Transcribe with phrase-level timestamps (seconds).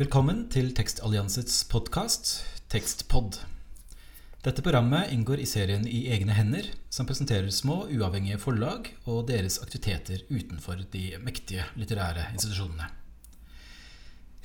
[0.00, 2.30] Velkommen til Tekstalliansets podkast
[2.72, 3.36] Tekstpod.
[4.40, 9.58] Dette programmet inngår i serien I egne hender, som presenterer små, uavhengige forlag og deres
[9.60, 12.88] aktiviteter utenfor de mektige litterære institusjonene.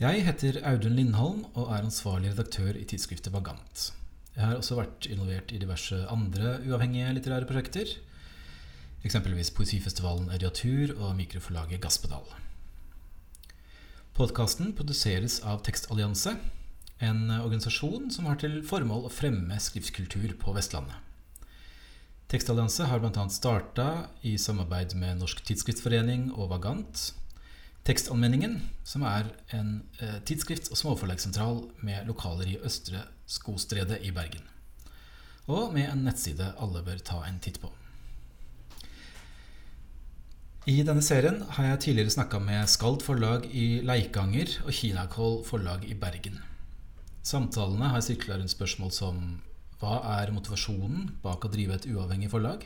[0.01, 3.93] Jeg heter Audun Lindholm og er ansvarlig redaktør i tidsskriftet Vagant.
[4.35, 7.95] Jeg har også vært involvert i diverse andre uavhengige litterære prosjekter,
[9.07, 12.43] eksempelvis Poesifestivalen Ediatur og mikroforlaget Gasspedal.
[14.15, 16.37] Podkasten produseres av Tekstallianse,
[17.03, 20.95] en organisasjon som har til formål å fremme skriftkultur på Vestlandet.
[22.31, 23.25] Tekstallianse har bl.a.
[23.27, 23.89] starta
[24.23, 27.09] i samarbeid med Norsk Tidsskriftforening og Vagant
[27.83, 34.47] Tekstanmenningen, som er en eh, tidsskrifts- og småforlagssentral med lokaler i Østre Skostredet i Bergen.
[35.51, 37.75] Og med en nettside alle bør ta en titt på.
[40.65, 45.83] I denne serien har jeg tidligere snakka med Skald forlag i Leikanger og Kinakoll forlag
[45.85, 46.39] i Bergen.
[47.21, 49.19] Samtalene har sirkla rundt spørsmål som
[49.77, 52.65] hva er motivasjonen bak å drive et uavhengig forlag?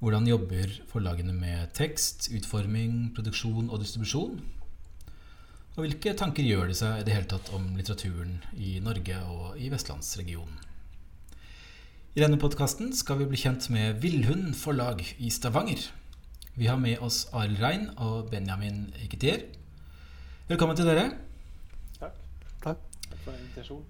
[0.00, 4.40] Hvordan jobber forlagene med tekst, utforming, produksjon og distribusjon?
[5.76, 9.60] Og hvilke tanker gjør de seg i det hele tatt om litteraturen i Norge og
[9.60, 10.56] i vestlandsregionen?
[12.16, 15.92] I denne podkasten skal vi bli kjent med Villhund forlag i Stavanger.
[16.54, 19.46] Vi har med oss Arild Rein og Benjamin Iketier.
[20.50, 21.06] Velkommen til dere.
[21.96, 22.18] Takk.
[22.60, 22.82] Takk.
[23.06, 23.86] Takk for invitasjonen.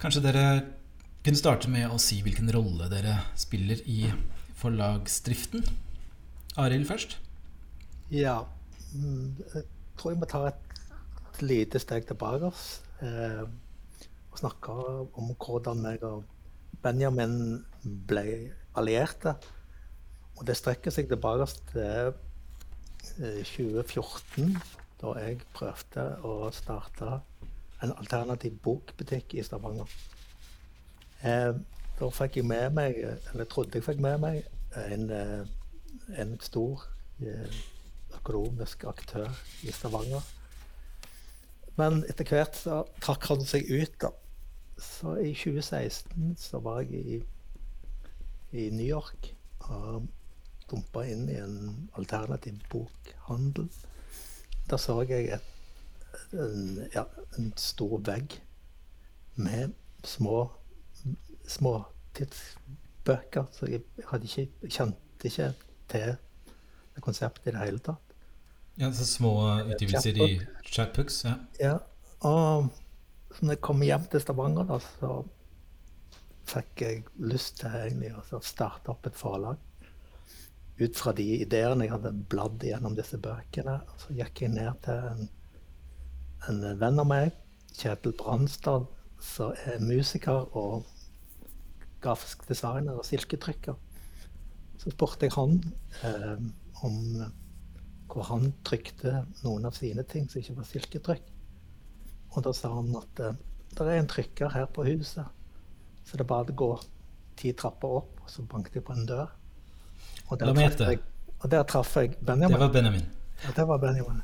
[0.00, 0.44] Kanskje dere
[1.26, 3.98] kunne starte med å si hvilken rolle dere spiller i
[4.56, 5.66] forlagsdriften.
[6.56, 7.18] Arild først.
[8.16, 8.38] Ja.
[8.94, 9.66] Mm, jeg
[10.00, 12.48] tror jeg må ta et lite steg tilbake
[13.04, 14.72] eh, og snakke
[15.20, 16.24] om hvordan jeg og
[16.80, 19.36] Benjamin ble allierte.
[20.38, 22.12] Og det strekker seg tilbake til
[23.18, 27.18] 2014, eh, da jeg prøvde å starte
[27.82, 29.90] en alternativ bokbutikk i Stavanger.
[31.26, 31.52] Eh,
[31.98, 33.00] da fikk jeg med meg,
[33.32, 34.46] eller trodde jeg fikk med meg,
[34.78, 35.46] en, eh,
[36.22, 36.86] en stor
[38.14, 39.26] økonomisk aktør
[39.66, 40.22] i Stavanger.
[41.78, 43.98] Men etter hvert så trakk han seg ut.
[44.00, 44.10] da.
[44.78, 47.18] Så i 2016 så var jeg i,
[48.52, 49.34] i New York.
[49.58, 50.06] Og
[50.70, 53.68] dumpa inn i en alternativ bokhandel.
[54.70, 55.44] Der så jeg et,
[56.32, 57.04] en, ja,
[57.38, 58.40] en, stor vegg
[59.34, 59.72] med
[60.04, 60.50] små,
[61.48, 61.74] små
[62.18, 63.48] tidsbøker.
[63.52, 63.84] Så jeg
[64.22, 65.52] ikke, kjente ikke
[65.88, 66.16] til
[66.94, 68.04] det konseptet i det hele tatt.
[68.78, 69.32] Ja, så Små
[69.66, 71.24] utgivelser i chatbooks?
[71.24, 71.34] Ja.
[71.60, 71.78] ja.
[72.20, 72.68] Og
[73.40, 75.16] når jeg kom hjem til Stavanger, da, så
[76.48, 79.58] fikk jeg lyst til egentlig å starte opp et forlag
[80.78, 85.08] ut fra de ideene jeg hadde bladd gjennom disse bøkene, så gikk jeg ned til
[85.10, 85.26] en,
[86.50, 87.34] en venn av meg,
[87.78, 88.86] Kjetil Brandstad,
[89.22, 90.86] som er musiker og
[92.02, 93.76] grafisk designer og silketrykker.
[94.78, 95.58] Så spurte jeg han
[96.06, 96.38] eh,
[96.86, 96.98] om
[98.08, 101.32] hvor han trykte noen av sine ting som ikke var silketrykk.
[102.36, 103.40] Og da sa han at eh,
[103.74, 105.26] det er en trykker her på huset,
[106.04, 106.70] så det er bare å gå
[107.38, 109.34] ti trapper opp, og så banket jeg på en dør.
[110.28, 111.00] Og der, traff jeg,
[111.40, 112.54] og der traff jeg Benjamin.
[112.54, 113.06] Det var Benjamin.
[113.44, 114.22] Ja, det var Benjamin.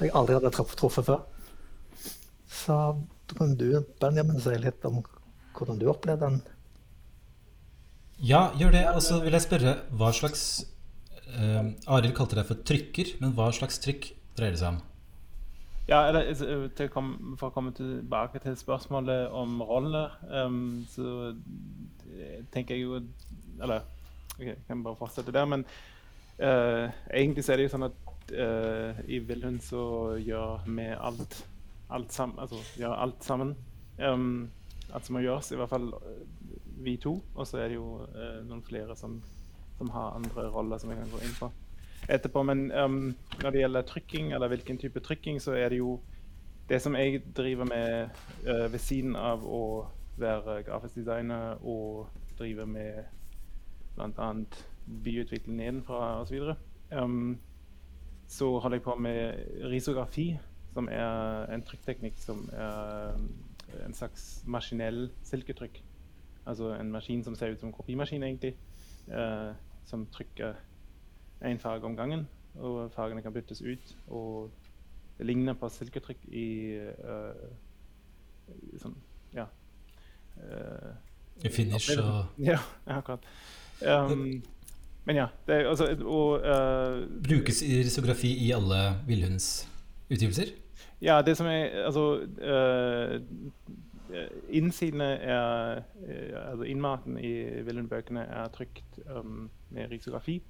[0.00, 1.24] Jeg aldri hadde truffet før.
[2.52, 2.76] Så
[3.26, 3.68] da kan du,
[4.00, 5.02] Benjamin, si litt om
[5.56, 6.40] hvordan du opplevde den.
[8.22, 8.84] Ja, gjør det.
[8.94, 10.44] Og så vil jeg spørre hva slags
[11.36, 14.84] uh, Arild kalte deg for trykker, men hva slags trykk dreier det seg om?
[15.86, 16.32] Ja, eller
[16.74, 21.34] til, For å komme tilbake til spørsmålet om rollene, um, så
[22.54, 22.98] tenker jeg jo
[23.62, 23.84] Eller
[24.38, 25.44] Jeg kan bare fortsette der.
[25.44, 25.64] Men
[26.40, 29.82] uh, egentlig så er det jo sånn at uh, i Vilhund så
[30.20, 31.38] gjør vi alt,
[31.88, 32.38] alt, sammen.
[32.42, 33.54] altså, gjør alt sammen.
[33.98, 34.50] Um,
[34.92, 36.18] alt som må gjøres, i hvert fall uh,
[36.84, 37.16] vi to.
[37.34, 38.02] Og så er det jo
[38.46, 39.16] noen flere som,
[39.78, 41.50] som, har andre roller som vi kan gå inn på
[42.12, 42.44] etterpå.
[42.46, 43.00] Men um,
[43.40, 45.96] når det gjelder trykking, eller hvilken type trykking, så er det jo
[46.68, 49.86] det som jeg driver med ved siden av å
[50.18, 52.08] være grafisk designer og
[52.38, 53.04] drive med
[53.96, 54.32] bl.a.
[55.04, 56.54] byutvikling nedenfra osv.
[56.92, 57.38] Um,
[58.28, 59.34] så holder jeg på med
[59.70, 60.38] risografi,
[60.74, 63.16] som er en trykkteknikk som er
[63.86, 65.82] en slags maskinell silketrykk.
[66.46, 68.56] Altså en maskin som ser ut som en kopimaskin, egentlig.
[69.08, 69.54] Uh,
[69.86, 70.54] som trykker
[71.46, 73.96] én farge om gangen, og fargene kan byttes ut.
[74.06, 74.50] Og
[75.18, 76.46] det ligner på silketrykk i
[77.04, 77.46] uh,
[78.82, 78.96] sånn
[79.34, 79.46] Ja.
[80.36, 80.92] Uh,
[81.44, 83.24] I finish og Ja, akkurat.
[83.82, 84.42] Um,
[85.06, 85.26] men ja.
[85.46, 90.54] Det, altså, og, uh, Brukes risografi i alle villhundsutgivelser?
[91.02, 93.20] Ja, det som er Altså uh,
[94.48, 100.42] Innsidene er uh, Altså innmaten i Willund-bøkene er trykt um, med risografi.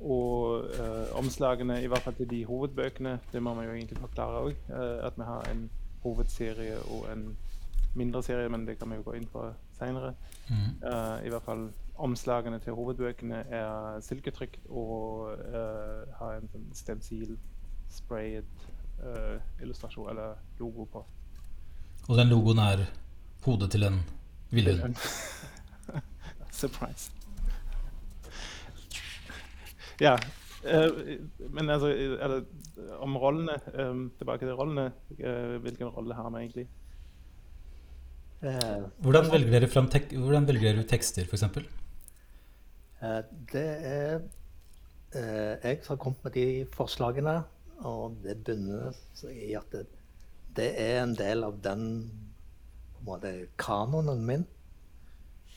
[0.00, 4.40] Og uh, omslagene, i hvert fall til de hovedbøkene, det må man jo egentlig forklare
[4.48, 4.54] òg.
[5.02, 5.70] at vi har en
[6.02, 7.36] hovedserie og en
[7.94, 10.14] mindre serie, men det kan vi jo gå inn på seinere.
[10.48, 10.84] Mm.
[11.24, 11.70] I hvert fall
[12.02, 15.32] omslagene til hovedbøkene er silketrykt og
[16.18, 17.36] har en sånn stensil
[17.92, 18.66] sprayet
[19.02, 21.04] uh, illustrasjon eller logo på.
[22.08, 22.86] Og den logoen er
[23.46, 24.00] hodet til en
[24.54, 24.96] villhund?
[26.60, 27.10] Surprise.
[30.00, 30.16] ja.
[30.66, 31.20] Uh,
[31.54, 32.40] men altså eller,
[32.98, 34.90] Om rollene um, Tilbake til rollene.
[35.20, 36.68] Uh, hvilken rolle har vi egentlig?
[39.00, 41.46] hvordan, velger dere frem tek hvordan velger dere tekster, f.eks.?
[43.52, 44.16] Det er
[45.16, 47.36] jeg som har kommet med de forslagene.
[47.84, 48.96] Og det bunner
[49.30, 49.84] i at det,
[50.56, 51.86] det, er en del av den
[53.04, 54.46] måte, kanonen min.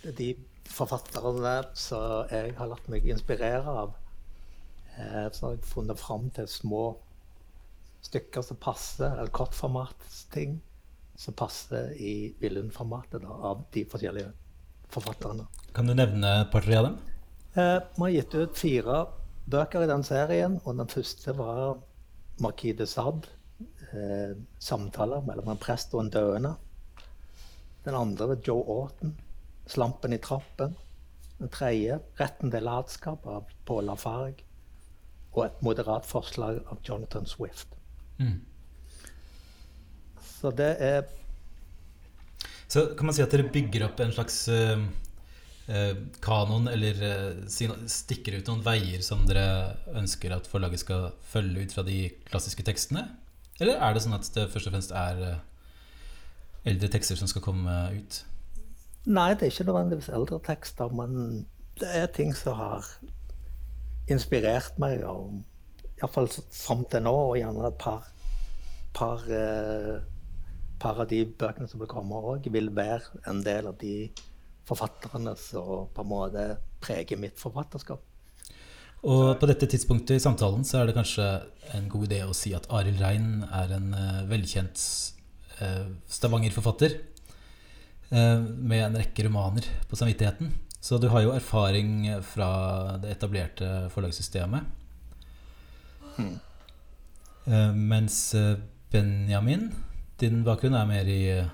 [0.03, 0.33] De
[0.69, 3.95] forfatterne som jeg har latt meg inspirere av.
[4.99, 6.83] Eh, så har jeg funnet fram til små
[8.05, 10.59] stykker som passer, eller kortformatsting
[11.19, 14.31] som passer i Villund-formatet av de forskjellige
[14.93, 15.47] forfatterne.
[15.75, 16.99] Kan du nevne et par-tre av dem?
[17.53, 19.05] Eh, vi har gitt ut fire
[19.49, 21.79] bøker i den serien, og den første var
[22.43, 23.31] Marquis de Sade.
[23.89, 26.53] Eh, samtaler mellom en prest og en døende.
[27.85, 29.17] Den andre var Joe Orton.
[29.69, 30.75] 'Slampen i trappen'.
[31.39, 34.43] Den tredje 'Retten til latskap' av Paul Lafargue.
[35.33, 37.67] Og et moderat forslag av Jonathan Swift.
[38.17, 38.41] Mm.
[40.41, 41.03] Så det er
[42.67, 44.77] Så kan man si at dere bygger opp en slags uh,
[45.69, 45.93] uh,
[46.25, 51.75] kanon, eller uh, stikker ut noen veier som dere ønsker at forlaget skal følge ut
[51.77, 53.07] fra de klassiske tekstene?
[53.59, 55.39] Eller er det sånn at det først og fremst er eh,
[56.71, 58.21] eldre tekster som skal komme ut?
[59.09, 61.43] Nei, det er ikke nødvendigvis eldre tekster, men
[61.79, 62.87] det er ting som har
[64.11, 65.03] inspirert meg.
[65.99, 68.07] Iallfall fram til nå, og gjerne et par,
[68.95, 69.99] par, eh,
[70.79, 73.95] par av de bøkene som vil komme òg, vil være en del av de
[74.69, 76.45] forfatterne som på en måte
[76.83, 78.01] preger mitt forfatterskap.
[78.99, 81.27] Og på dette tidspunktet i samtalen så er det kanskje
[81.77, 84.81] en god idé å si at Arild Rein er en uh, velkjent
[85.61, 86.97] uh, Stavanger-forfatter
[88.11, 90.51] uh, med en rekke romaner på samvittigheten.
[90.83, 92.51] Så du har jo erfaring fra
[93.03, 94.75] det etablerte forlagssystemet.
[96.19, 96.35] Hmm.
[97.75, 98.35] mens
[98.91, 99.69] Benjamin,
[100.19, 101.45] din bakgrunn er mer i Eh,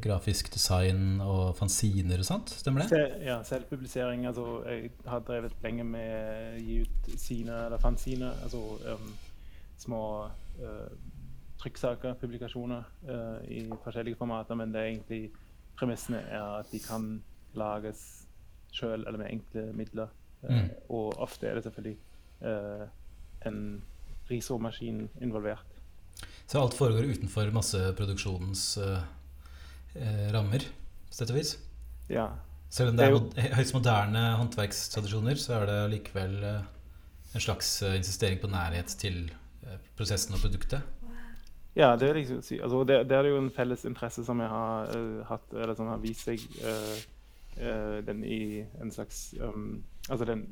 [0.00, 3.00] grafisk design og fanziner og sånt, stemmer det?
[3.26, 4.24] Ja, selvpublisering.
[4.26, 6.12] Altså, jeg har drevet lenge med
[6.56, 8.62] å gi ut sine, eller fanziner, altså
[8.94, 9.10] um,
[9.78, 10.02] små
[10.62, 10.86] uh,
[11.60, 15.20] trykksaker, publikasjoner, uh, i forskjellige formater, men det er egentlig
[15.78, 17.10] premissene er at de kan
[17.58, 18.06] lages
[18.72, 20.16] sjøl eller med enkle midler.
[20.46, 20.72] Uh, mm.
[20.88, 21.98] Og ofte er det selvfølgelig
[23.48, 23.62] en
[24.30, 25.78] risormaskin involvert.
[26.46, 29.00] Så alt foregår utenfor masseproduksjonens uh
[29.94, 30.66] eh, rammer,
[31.10, 31.56] sett og vis.
[32.08, 32.28] Ja.
[32.70, 36.66] Selv om det er, høyst moderne håndverkstradisjoner, så er det likevel eh,
[37.34, 39.30] en slags eh, insistering på nærhet til
[39.64, 40.84] eh, prosessen og produktet.
[41.78, 42.42] Ja, det liksom.
[42.62, 45.86] Altså, det, det, er jo en felles interesse som jeg har uh, hatt, eller som
[45.86, 46.96] har vist seg uh,
[47.60, 50.46] uh, den i en slags um, Altså den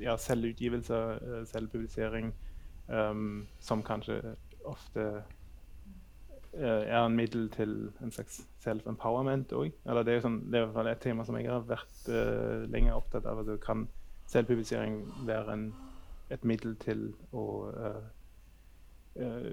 [0.00, 0.96] ja, selvutgivelse,
[1.52, 2.30] selvpublisering,
[2.88, 4.16] um, som kanskje
[4.64, 5.04] ofte
[6.52, 9.70] er en middel til en slags self-empowerment òg.
[9.86, 13.42] Det er, sånn, det er et tema som jeg har vært uh, lenge opptatt av.
[13.42, 13.86] Altså, kan
[14.30, 15.66] selvpublisering være en,
[16.34, 18.00] et middel til å uh,
[19.22, 19.52] uh,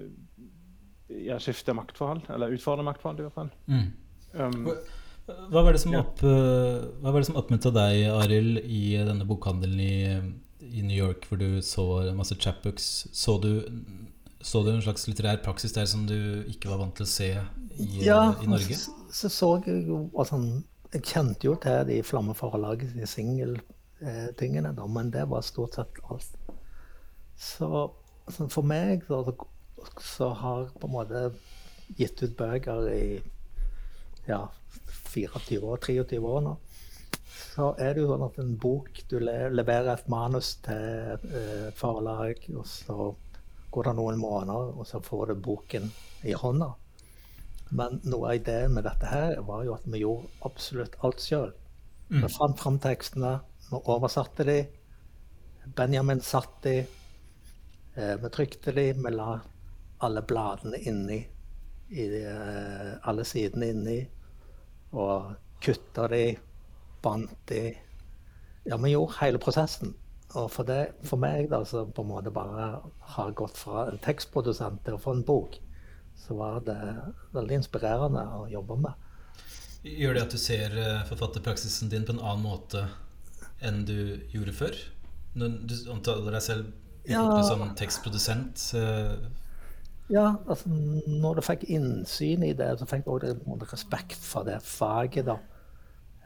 [1.14, 2.26] ja, skifte maktforhold?
[2.34, 3.54] Eller utfordre maktforhold, i hvert fall.
[3.70, 3.86] Mm.
[4.34, 4.68] Um,
[5.52, 6.02] hva var det som, ja.
[6.02, 9.96] opp, hva var det som oppmuntra deg, Arild, i denne bokhandelen i,
[10.64, 11.84] i, New York, hvor du så
[12.16, 13.08] masse chapbooks?
[13.12, 13.50] Så du
[14.40, 17.30] så du en slags litterær praksis der som du ikke var vant til å se
[17.34, 18.76] i, ja, i Norge?
[18.76, 20.38] Ja, så, så jeg jo altså,
[20.92, 26.54] Jeg kjente jo til de Flammeforlaget, de singeltingene, eh, men det var stort sett alt.
[27.36, 27.68] Så,
[28.30, 29.20] så for meg så,
[30.00, 31.26] så har på en måte
[31.98, 33.18] gitt ut bøker i
[34.28, 34.46] ja,
[35.12, 36.56] 24 år, 23 år nå.
[37.38, 42.40] Så er det jo sånn at en bok Du leverer et manus til eh, forlag,
[42.54, 43.12] og så
[43.70, 45.90] går det noen måneder, og så får du boken
[46.24, 46.72] i hånda.
[47.68, 51.52] Men noe av ideen med dette her var jo at vi gjorde absolutt alt sjøl.
[52.08, 52.22] Mm.
[52.22, 53.34] Vi fant fram tekstene,
[53.68, 54.58] vi oversatte de.
[55.76, 56.78] Benjamin satt de.
[57.94, 59.34] Eh, vi trykte de, vi la
[60.06, 61.18] alle bladene inni,
[61.88, 63.98] i eh, alle sidene inni,
[64.96, 66.22] og kutta de,
[67.02, 67.62] bandt de.
[68.64, 69.92] Ja, vi gjorde hele prosessen.
[70.36, 72.66] Og for, det, for meg, da, som på en måte bare
[73.14, 75.56] har gått fra en tekstprodusent til å få en bok,
[76.18, 76.78] så var det
[77.36, 78.92] veldig inspirerende å jobbe med.
[79.86, 82.84] Gjør det at du ser eh, forfatterpraksisen din på en annen måte
[83.64, 83.94] enn du
[84.34, 84.78] gjorde før?
[85.38, 86.72] Når du omtaler deg selv
[87.08, 87.22] Ja.
[87.46, 88.74] som tekstprodusent.
[88.74, 89.16] eh,
[90.10, 94.62] Ja, altså når du fikk innsyn i det, så fikk du også respekt for det
[94.64, 95.36] faget, da.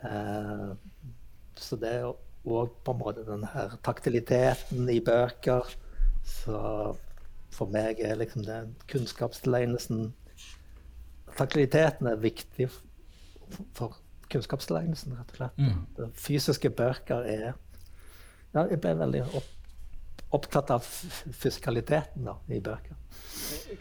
[0.07, 0.75] Eh,
[1.57, 1.97] så det
[2.45, 5.69] òg på en måte den her taktiliteten i bøker.
[6.27, 6.59] Så
[7.53, 10.13] for meg er liksom den kunnskapstilegnelsen
[11.33, 12.67] Taktiliteten er viktig
[13.73, 13.95] for
[14.33, 15.63] kunnskapstilegnelsen, rett og slett.
[15.63, 16.11] Mm.
[16.19, 17.47] Fysiske bøker er
[18.53, 19.49] Ja, jeg ble veldig opp,
[20.33, 22.97] opptatt av fysikaliteten da, i bøker.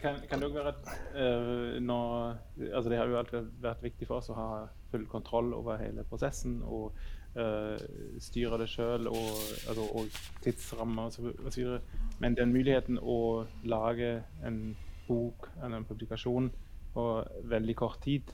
[0.02, 2.36] Kan, kan det òg være at uh, når,
[2.68, 4.48] altså Det har jo alltid vært viktig for oss å ha
[4.92, 6.92] full kontroll over hele prosessen og
[7.38, 7.76] uh,
[8.20, 9.30] styre det sjøl og,
[9.70, 11.76] altså, og tidsrammer osv.
[12.20, 14.62] Men den muligheten å lage en
[15.08, 16.50] bok eller en publikasjon
[16.92, 17.06] på
[17.48, 18.28] veldig kort tid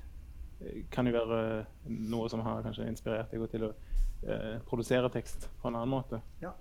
[0.61, 1.41] eh, kan jo være
[2.11, 6.23] noe som har kanskje inspirert deg til å uh, produsere tekst på en annen måte.
[6.43, 6.57] Ja.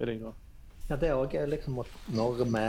[0.87, 2.65] Ja, det er også liksom at når vi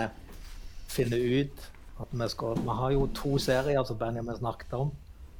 [0.90, 4.92] finner ut at vi skal Vi har jo to serier som Benjamin snakket om.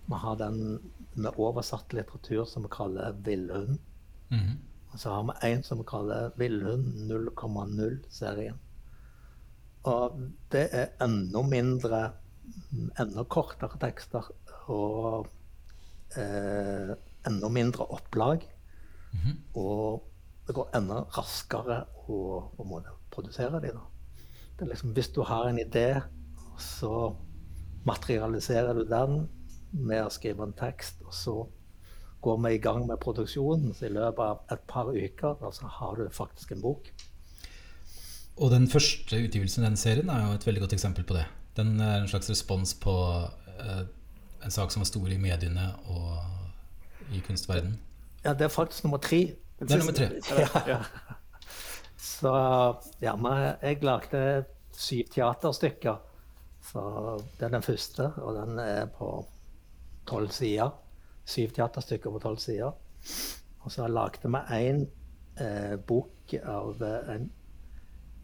[0.06, 0.80] Vi har den
[1.14, 3.78] med oversatt litteratur som vi kaller Villhund.
[4.30, 4.58] Mhm.
[4.92, 8.58] Og så har vi en som vi kaller Villhund 0,0-serien.
[9.85, 10.20] Og
[10.52, 12.12] det er enda mindre
[12.99, 14.25] Enda kortere tekster
[14.73, 15.26] og
[16.16, 16.94] eh,
[17.28, 18.47] enda mindre opplag.
[19.12, 19.35] Mhm.
[19.54, 20.08] Og
[20.49, 22.19] det går enda raskere å
[22.57, 23.85] å produsere de da.
[24.57, 26.00] Det er liksom, hvis du har en idé,
[26.59, 27.12] så
[27.87, 29.28] materialiserer du den
[29.71, 31.37] med å skrive en tekst, og så
[32.25, 33.75] går vi i gang med produksjonen.
[33.76, 36.90] Så i løpet av et par uker så har du faktisk en bok.
[38.38, 41.26] Og den første utgivelsen i den serien er jo et veldig godt eksempel på det.
[41.59, 42.95] Den er en slags respons på
[43.59, 43.85] eh,
[44.45, 47.78] en sak som var stor i mediene og i kunstverden.
[48.25, 49.37] Ja, det er faktisk nummer tre.
[49.59, 50.09] Det er nummer tre.
[50.69, 50.79] Ja.
[51.99, 52.33] Så
[53.03, 54.23] ja, men jeg lagde
[54.79, 55.97] syv teaterstykker.
[56.69, 56.83] Så
[57.38, 59.09] det er den første, og den er på
[60.09, 60.71] tolv sider.
[61.29, 62.73] Syv teaterstykker på tolv sider.
[63.65, 64.85] Og så lagde vi én
[65.41, 67.29] eh, bok av en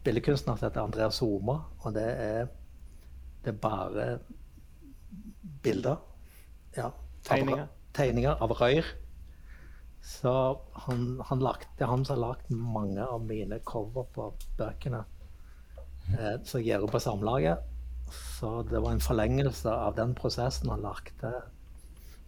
[0.05, 2.47] billedkunstner som heter Andreas Homa, Og det er,
[3.43, 4.07] det er bare
[5.63, 5.97] bilder.
[6.77, 7.67] Ja, av- Tegninger.
[7.93, 8.85] tegninger av røyr.
[10.05, 10.31] Så
[10.85, 14.27] han, han lagt, det er han som har lagd mange av mine cover på
[14.59, 15.01] bøkene.
[16.13, 17.63] Eh, som jeg gjør på Samlaget.
[18.37, 20.69] Så det var en forlengelse av den prosessen.
[20.69, 21.31] Han lagde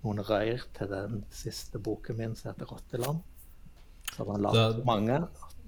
[0.01, 3.22] noen røyr til den siste boken min som heter 'Rotteland'.
[4.15, 5.19] Så han lagde mange.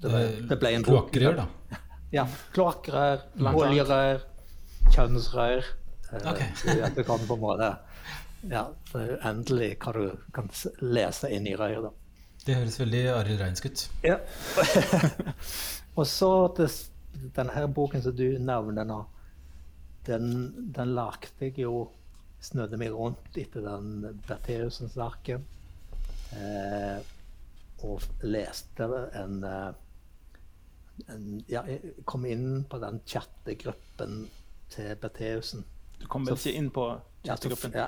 [0.01, 1.11] Det ble, det ble en bok.
[1.13, 1.47] Kloakkrør, da.
[2.11, 2.23] Ja.
[2.55, 3.21] Kloakkrør,
[3.53, 4.23] oljerør,
[4.95, 5.63] kjønnsrør.
[6.09, 6.39] Eh, Ok.
[6.57, 7.77] så du kan på en måte
[8.49, 8.63] Ja,
[8.93, 10.49] det uendelig hva du kan
[10.81, 11.91] lese inn i røret.
[12.49, 13.81] Det høres veldig Arild Reinsk ut.
[14.01, 14.15] Ja.
[15.99, 16.69] og så til
[17.35, 19.03] denne her boken som du nevner nå,
[20.07, 20.31] den,
[20.73, 21.89] den lagde jeg jo
[22.39, 25.41] Snødde meg rundt etter den Bertheussen-saken.
[26.39, 27.01] Eh,
[27.83, 28.87] og leste
[29.19, 29.73] en, eh,
[31.11, 34.21] en Ja, jeg kom inn på den chattegruppen
[34.71, 35.65] til Bertheussen.
[35.99, 36.87] Du kom vel ikke inn på
[37.27, 37.75] Ja, så- chattegruppen?
[37.75, 37.87] ja.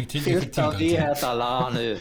[0.00, 2.00] Fylt tilgang av til.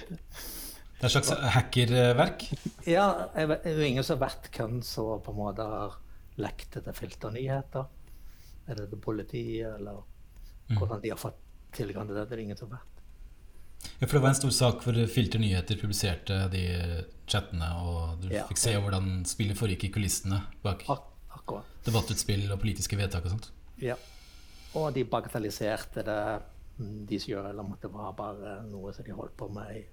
[1.03, 2.43] Det er et slags hackerverk.
[2.87, 5.97] Ja, jeg vet- det er jo ingen som vet hvem som på en måte har
[6.39, 7.85] lekt til filternyheter.
[8.69, 10.03] Er det til politiet, eller
[10.69, 10.77] Mm.
[10.77, 11.35] hvordan de har fått
[11.73, 12.29] tilgang til det?
[12.29, 12.79] Det er det ingen som vet.
[13.99, 18.29] Ja, for det var en stor sak hvor Filter Nyheter publiserte de chattene, og du
[18.29, 18.45] Ja.
[18.47, 21.03] fikk se hvordan spillet foregikk i kulissene bak Ak
[21.35, 21.65] akkurat.
[21.85, 23.49] debattutspill og politiske vedtak og sånt.
[23.81, 23.95] Ja.
[24.75, 26.41] Og de bagatelliserte det,
[27.09, 29.83] de sjøl, om at det var bare noe som de holdt på med i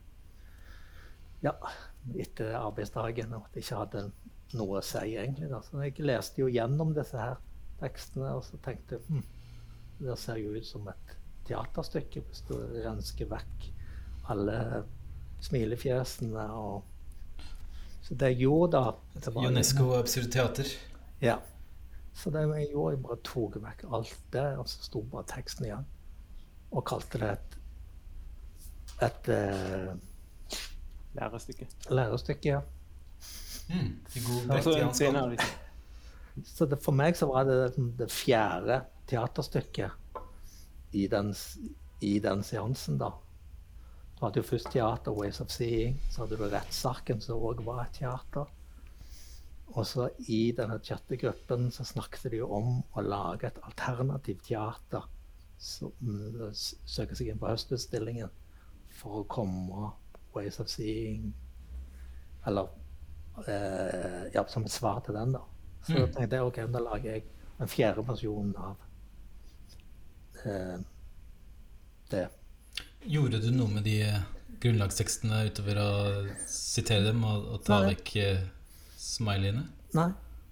[1.45, 1.55] ja,
[2.19, 4.05] etter arbeidsdagen, og at jeg ikke hadde
[4.59, 5.51] noe å si, egentlig.
[5.51, 5.61] Da.
[5.65, 7.39] Så jeg leste jo gjennom disse her
[7.81, 9.27] tekstene, og så tenkte jeg hm,
[10.01, 11.15] det ser jo ut som et
[11.49, 12.55] teaterstykke hvis du
[12.85, 13.69] rensker vekk
[14.33, 14.57] alle
[15.45, 16.87] smilefjesene og
[18.05, 20.69] Så det jeg gjorde da Unesco Absurd Teater.
[21.21, 21.39] ja.
[22.13, 25.69] Så det jeg gjorde, jeg bare tok vekk alt det, og så sto bare teksten
[25.69, 25.85] igjen.
[26.73, 27.55] Og kalte det et,
[29.07, 29.93] et eh,
[31.14, 31.67] Lærestykke.
[31.90, 32.61] lærestykke.
[33.71, 35.49] Mm, I god Altså, liksom.
[36.45, 39.90] Så det, for meg så var det liksom det fjerde teaterstykket.
[40.93, 41.35] i den,
[42.00, 43.12] i den seansen, da.
[44.19, 46.00] Du hadde jo først teater, Ways of Seeing.
[46.11, 48.50] Så hadde du Rettssaken, som òg var et teater.
[49.71, 55.07] Og så i denne chattegruppen så snakket de jo om å lage et alternativt teater
[55.61, 55.93] som
[56.88, 58.33] søker seg inn på høstutstillingen
[58.99, 59.90] for å komme
[60.35, 61.33] Ways of Seeing
[62.47, 62.69] Eller
[63.39, 65.43] uh, ja, som et svar til den, da.
[65.87, 66.13] Så mm.
[66.15, 67.25] tenkte jeg ok, da lager jeg
[67.61, 68.87] en fjerde versjonen av
[70.45, 70.79] uh,
[72.11, 72.25] det.
[73.11, 73.99] Gjorde du noe med de
[74.61, 75.93] grunnlagstekstene utover å
[76.49, 77.95] sitere dem og, og ta Nei.
[77.95, 78.17] vekk
[79.01, 79.69] smileyene?
[79.97, 80.11] Nei.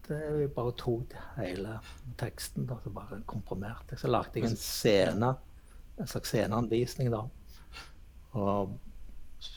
[0.08, 1.74] Det jo bare tok hele
[2.16, 3.98] teksten da, så bare komprimerte.
[4.00, 5.34] Så lagde jeg en scene,
[6.00, 7.26] en slags sceneanvisning, da.
[8.40, 8.78] Og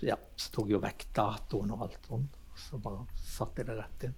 [0.06, 2.38] ja, så tok jeg jo vekk datoen og alt sånt.
[2.62, 4.18] Så bare satte jeg det rett inn.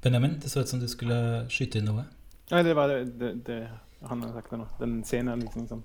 [0.00, 2.06] Benjamin, det så ut som du skulle skyte inn noe.
[2.50, 3.62] Nei, det var det, det, det
[4.08, 4.68] han har sagt det nå.
[4.78, 5.82] Den scenen liksom, som,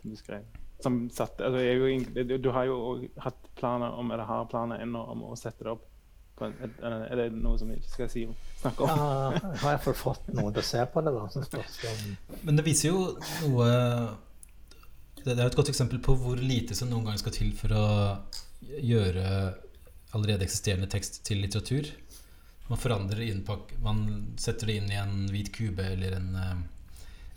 [0.00, 0.44] som du skrev
[0.82, 5.24] som satt, altså jo, Du har jo hatt planer om, eller har planer ennå om
[5.28, 5.86] å sette det opp.
[6.40, 8.22] En, er det noe som vi ikke skal si,
[8.62, 8.88] snakke om?
[8.88, 11.12] Ja, har jeg fått noen til å se på det.
[11.12, 12.38] da.
[12.48, 13.02] Men det viser jo
[13.44, 13.66] noe
[15.24, 17.86] Det er et godt eksempel på hvor lite som noen ganger skal til for å
[18.80, 19.24] gjøre
[20.16, 21.90] allerede eksisterende tekst til litteratur.
[22.70, 24.04] Man forandrer innpakk, man
[24.38, 26.58] setter det inn i en hvit kube eller en, eh,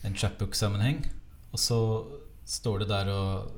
[0.07, 1.03] en chapbook-sammenheng.
[1.51, 1.79] Og så
[2.45, 3.51] står det der og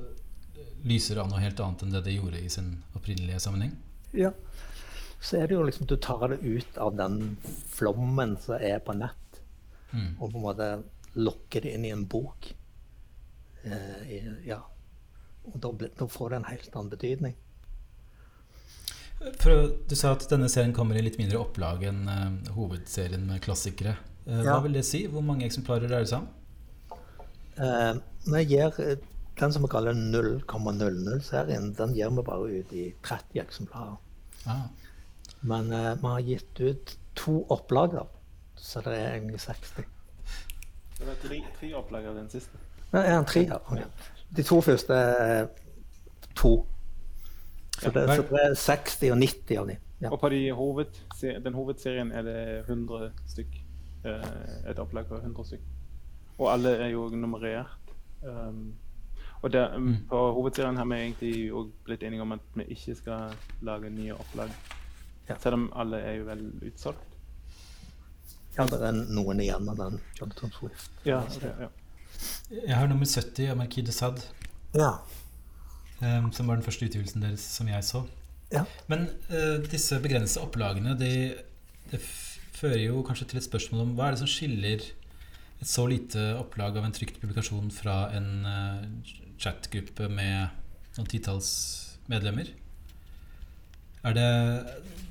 [0.86, 3.74] lyser av noe helt annet enn det det gjorde i sin opprinnelige sammenheng?
[4.16, 4.32] Ja.
[5.20, 7.36] Så er det jo liksom Du tar det ut av den
[7.72, 9.40] flommen som er på nett,
[9.90, 10.16] mm.
[10.20, 10.68] og på en måte
[11.16, 12.52] lokker det inn i en bok.
[13.66, 14.60] Eh, ja.
[15.46, 17.36] Og da, da, får det en helt annen betydning.
[19.40, 23.40] For, du sa at denne serien kommer i litt mindre opplag enn uh, hovedserien med
[23.44, 23.94] klassikere.
[24.26, 24.50] Uh, ja.
[24.50, 25.06] Hva vil det si?
[25.10, 26.28] Hvor mange eksemplarer er det sammen?
[27.56, 28.76] Uh, vi gir
[29.40, 33.96] den som vi kaller 0,00-serien, den gir vi bare ut i 30 eksemplarer.
[34.44, 34.66] Ah.
[35.40, 38.04] Men uh, vi har gitt ut to opplag, da.
[38.60, 39.88] Så det er egentlig 60.
[40.98, 42.65] Det var tre, tre opplag av den siste?
[42.92, 43.58] Ja, en tre, ja.
[43.66, 43.84] Okay.
[44.36, 45.46] De to første er
[46.36, 46.66] to.
[47.78, 49.82] Så det, så det, er 60 og 90 av dem.
[50.00, 50.10] Ja.
[50.10, 50.98] Og på de hoved,
[51.44, 53.62] den hovedserien er det 100 stykk.
[54.04, 55.60] Eh, et opplag på 100 stykk.
[56.38, 57.92] Og alle er jo nummerert.
[58.22, 58.74] Um,
[59.42, 59.96] og der, um, mm.
[60.08, 64.14] På hovedserien har vi egentlig òg blitt enige om at vi ikke skal lage nye
[64.14, 64.52] opplag.
[65.28, 65.38] Ja.
[65.38, 67.16] Selv om alle er jo vel utsolgt.
[68.56, 70.92] Ja, det er noen igjen av den Jonathan Swift.
[71.04, 71.68] Ja, okay, ja.
[72.50, 74.22] Jeg har nummer 70 av Marquis de Sade.
[74.76, 74.92] Ja.
[76.00, 78.04] Um, som var den første utgivelsen deres som jeg så.
[78.52, 78.66] Ja.
[78.90, 81.12] Men uh, disse begrensede opplagene de,
[81.90, 82.02] det
[82.56, 84.84] fører jo kanskje til et spørsmål om hva er det som skiller
[85.56, 90.52] et så lite opplag av en trykt publikasjon fra en uh, chatgruppe med
[90.96, 91.50] noen titalls
[92.10, 92.52] medlemmer.
[94.06, 94.28] Er det,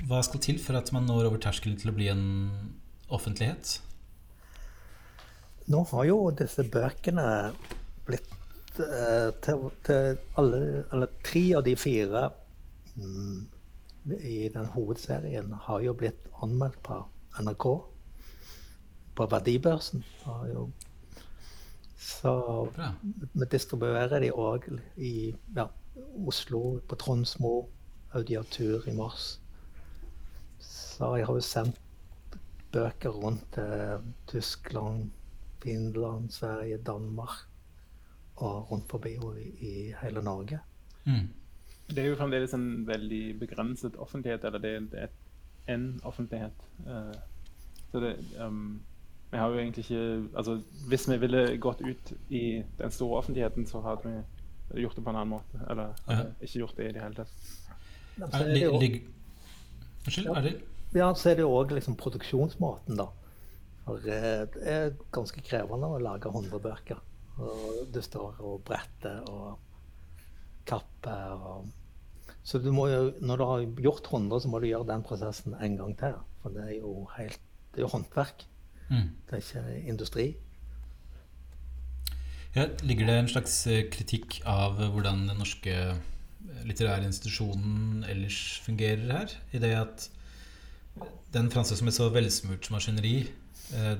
[0.07, 2.25] hva skal til for at man når over terskelen til å bli en
[3.13, 3.79] offentlighet?
[5.71, 7.25] Nå har jo disse bøkene
[8.05, 10.59] blitt eh, til, til alle,
[10.93, 12.27] eller tre av de fire
[12.95, 13.39] mm,
[14.19, 16.99] i den hovedserien har jo blitt anmeldt på
[17.41, 17.65] NRK
[19.15, 20.03] på verdibørsen.
[21.97, 22.35] Så
[23.33, 24.67] vi distribuerer de òg
[25.01, 25.65] i ja,
[26.27, 27.55] Oslo, på Tronsmo,
[28.13, 29.39] Audiatur i mars.
[30.59, 31.79] Så jeg har jo sendt
[32.75, 35.09] bøker rundt til Tyskland,
[35.65, 37.35] Finland, Sverige, Danmark
[38.35, 40.59] og rundt forbi og i hele Norge.
[41.05, 41.29] Mm.
[41.89, 45.07] Det er jo fremdeles en veldig begrenset offentlighet, eller det er
[45.73, 46.67] en offentlighet.
[46.87, 47.13] Uh,
[47.91, 48.81] så det um
[49.35, 53.67] vi har jo egentlig ikke altså, Hvis vi ville gått ut i den store offentligheten,
[53.67, 55.59] så hadde vi gjort det på en annen måte.
[55.69, 56.21] Eller ja.
[56.41, 57.33] ikke gjort det i det hele tatt.
[60.05, 60.53] Unnskyld, er det?
[60.95, 63.09] Ja, så er det jo òg liksom produksjonsmåten, da.
[63.85, 67.01] Eh, det er ganske krevende å lage 100 bøker.
[67.35, 69.57] Og du står og bretter og
[70.65, 71.73] kapper og
[72.45, 75.55] Så du må jo, når du har gjort 100, så må du gjøre den prosessen
[75.57, 76.17] en gang til.
[76.41, 77.39] For det er jo helt
[77.73, 78.45] Det er jo håndverk.
[78.89, 79.09] Mm.
[79.27, 80.25] Det er ikke industri.
[82.55, 88.61] Ja, ligger det en slags eh, kritikk av hvordan den norske eh, litterære institusjonen ellers
[88.63, 89.33] fungerer her?
[89.51, 90.05] I det at
[91.33, 93.25] den franske som et så velsmurt maskineri
[93.73, 93.95] eh,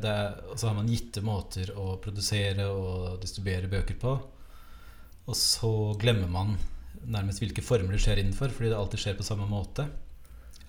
[0.51, 4.15] Og så har man gitte måter å produsere og distribuere bøker på.
[5.25, 6.56] Og så glemmer man
[7.06, 9.88] nærmest hvilke former det skjer innenfor, fordi det alltid skjer på samme måte.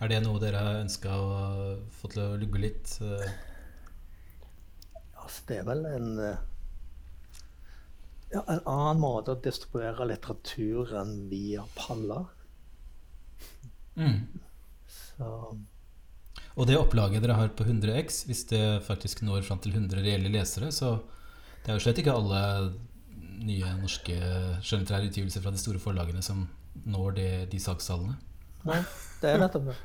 [0.01, 1.37] Er det noe dere har ønska å
[2.01, 2.97] få til å lugge litt?
[5.27, 6.43] altså, det er vel en eh,
[8.33, 12.27] ja, en annen måte å distribuere litteratur enn via paller.
[13.97, 14.27] Mm.
[14.91, 15.29] Så
[16.57, 20.33] Og det opplaget dere har på 100X, hvis det faktisk når fram til 100 reelle
[20.33, 20.97] lesere, så
[21.63, 22.41] det er jo slett ikke alle
[23.47, 24.17] nye norske
[24.65, 26.47] skjønnlitterære utgivelser fra de store forlagene som
[26.87, 28.17] når det, de sakstallene.
[28.65, 28.81] nei,
[29.21, 29.77] det er nettopp det.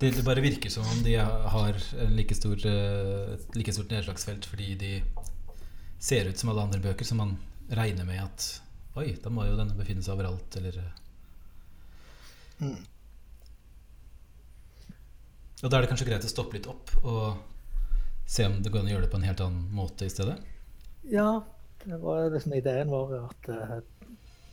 [0.00, 1.76] Det, det bare virker som om de har
[2.08, 4.92] like stor, eh, et like stort nedslagsfelt fordi de
[6.00, 7.34] ser ut som alle andre bøker, som man
[7.68, 8.46] regner med at
[8.98, 10.96] Oi, da må jo denne befinne seg overalt, eller eh.
[12.64, 12.80] Mm.
[15.60, 17.40] Og da er det kanskje greit å stoppe litt opp og
[18.30, 20.38] se om det går an å gjøre det på en helt annen måte i stedet?
[21.10, 21.42] Ja,
[21.84, 23.74] det var liksom ideen vår at eh,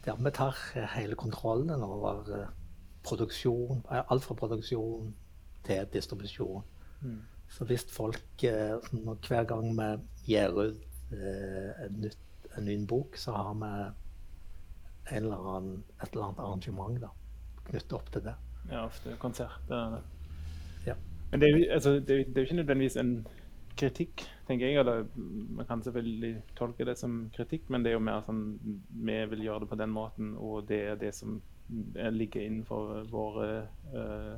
[0.07, 0.57] ja, vi tar
[0.95, 2.49] hele kontrollen over eh,
[3.07, 3.85] produksjon.
[3.91, 5.13] eh, Alt fra produksjon
[5.67, 6.65] til distribusjon.
[7.03, 7.21] Mm.
[7.53, 8.75] Så hvis folk eh,
[9.27, 9.89] Hver gang vi
[10.33, 12.19] gir ut eh, en, nytt,
[12.57, 13.71] en ny bok, så har vi
[15.15, 17.13] en eller annen, et eller annet arrangement da,
[17.69, 18.35] knyttet opp til det.
[18.67, 19.61] Ja, ofte konsert.
[19.69, 20.03] Det er det.
[21.31, 21.91] Men det er, jo- altså,
[22.41, 23.27] ikke nødvendigvis en
[23.77, 24.77] kritikk, tenker jeg.
[24.79, 25.05] Eller
[25.49, 28.59] man kan selvfølgelig tolke det som kritikk, men det er jo mer sånn
[28.89, 31.41] Vi vil gjøre det på den måten, og det er det som
[31.95, 34.37] er- ligger innenfor våre uh,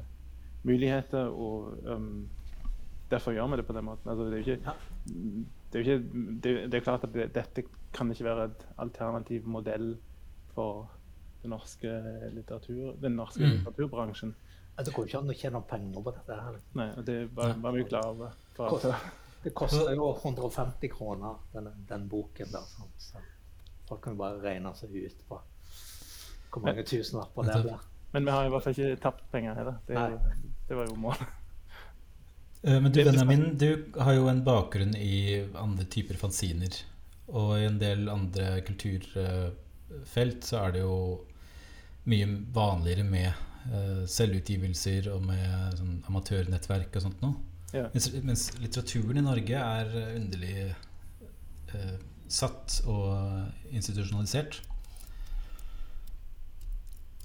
[0.64, 1.30] muligheter.
[1.30, 2.28] Og um,
[3.12, 4.10] derfor gjør vi det på den måten.
[4.10, 4.74] Altså, det er ikke,
[5.74, 6.04] det er, ikke
[6.44, 9.98] det, det er klart at det, dette kan ikke være et alternativ modell
[10.54, 10.90] for
[11.44, 11.88] den norske
[12.34, 13.52] litteratur, den norske Mm.
[13.56, 14.36] litteraturbransjen.
[14.86, 16.38] Det går ikke an å tjene penger på dette.
[16.46, 16.60] her.
[16.80, 18.36] Nei, det var, var vi klar over.
[19.44, 22.66] Det koster jo 150 kroner, den, den boken der.
[22.68, 22.92] Sånn.
[23.00, 23.22] Så
[23.88, 25.40] folk kan jo bare regne seg ut på
[26.50, 27.84] hvor mange tusenlapper det blir.
[28.12, 29.76] Men vi har i hvert fall ikke tapt penger heller.
[29.86, 29.96] Det,
[30.70, 31.28] det var jo målet.
[32.64, 33.70] Eh, Men du Benjamin, du
[34.02, 36.74] har jo en bakgrunn i andre typer fanziner.
[37.30, 40.98] Og i en del andre kulturfelt så er det jo
[42.10, 43.46] mye vanligere med
[44.10, 47.38] selvutgivelser og med sånn amatørnettverk og sånt noe.
[47.74, 47.86] Ja.
[47.94, 51.98] Mens, mens litteraturen i Norge er eh, underlig eh,
[52.30, 54.62] satt og institusjonalisert.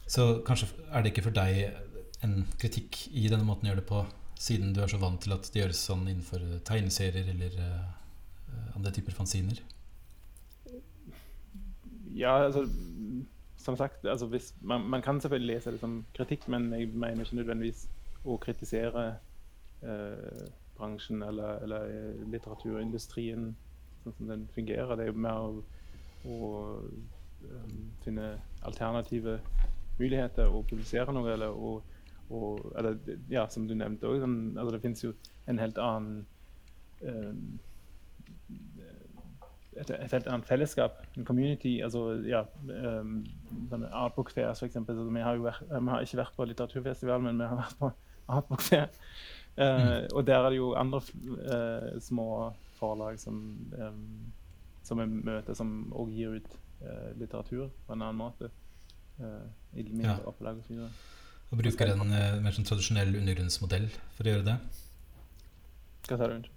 [0.05, 1.81] Så kanskje er det ikke for deg
[2.25, 4.03] en kritikk i denne måten å gjøre det på,
[4.41, 8.93] siden du er så vant til at det gjøres sånn innenfor tegneserier eller eh, andre
[8.93, 9.63] typer fanziner?
[12.15, 12.69] Ja, altså
[13.65, 17.25] Som sagt, altså, hvis, man, man kan selvfølgelig lese det som kritikk, men jeg mener
[17.25, 17.87] ikke nødvendigvis
[18.25, 19.05] å kritisere
[19.83, 20.43] eh,
[20.77, 23.55] bransjen eller, eller eh, litteraturindustrien
[24.05, 24.97] sånn som den fungerer.
[24.97, 25.63] Det er jo mer å,
[26.29, 26.39] å
[27.49, 28.35] um, finne
[28.69, 29.39] alternative
[29.99, 31.85] muligheter å publisere noe, eller og,
[32.29, 32.99] og, eller,
[33.33, 35.15] ja, som du nevnte òg, sånn, altså, det finnes jo
[35.51, 36.25] en helt annen
[37.05, 37.47] um,
[39.75, 41.81] et, et helt annet fellesskap, en community.
[41.83, 43.25] altså ja, um,
[43.71, 44.99] sånne Artbook Fairs for eksempel.
[44.99, 47.79] Altså, vi, har jo vært, vi har ikke vært på litteraturfestival, men vi har vært
[47.81, 47.93] på
[48.39, 48.89] Artbook Fair.
[49.55, 52.29] Uh, Og der er det jo andre uh, små
[52.81, 53.37] forlag som,
[53.79, 54.33] um,
[54.83, 56.49] som vi møter, som òg gir ut
[56.83, 58.51] uh, litteratur på en annen måte.
[59.15, 60.27] I mindre Ja.
[60.27, 60.89] opplag og så videre.
[61.53, 63.85] Og bruker en eh, mer sånn tradisjonell undergrunnsmodell
[64.17, 64.55] for å gjøre det?
[66.09, 66.49] Hva sa du?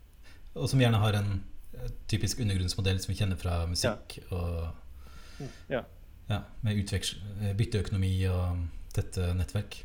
[0.57, 1.29] Og som gjerne har en
[1.77, 5.83] eh, typisk undergrunnsmodell som vi kjenner fra musikk og Ja.
[6.29, 9.81] Ja, med eh, bytteøkonomi og tette nettverk.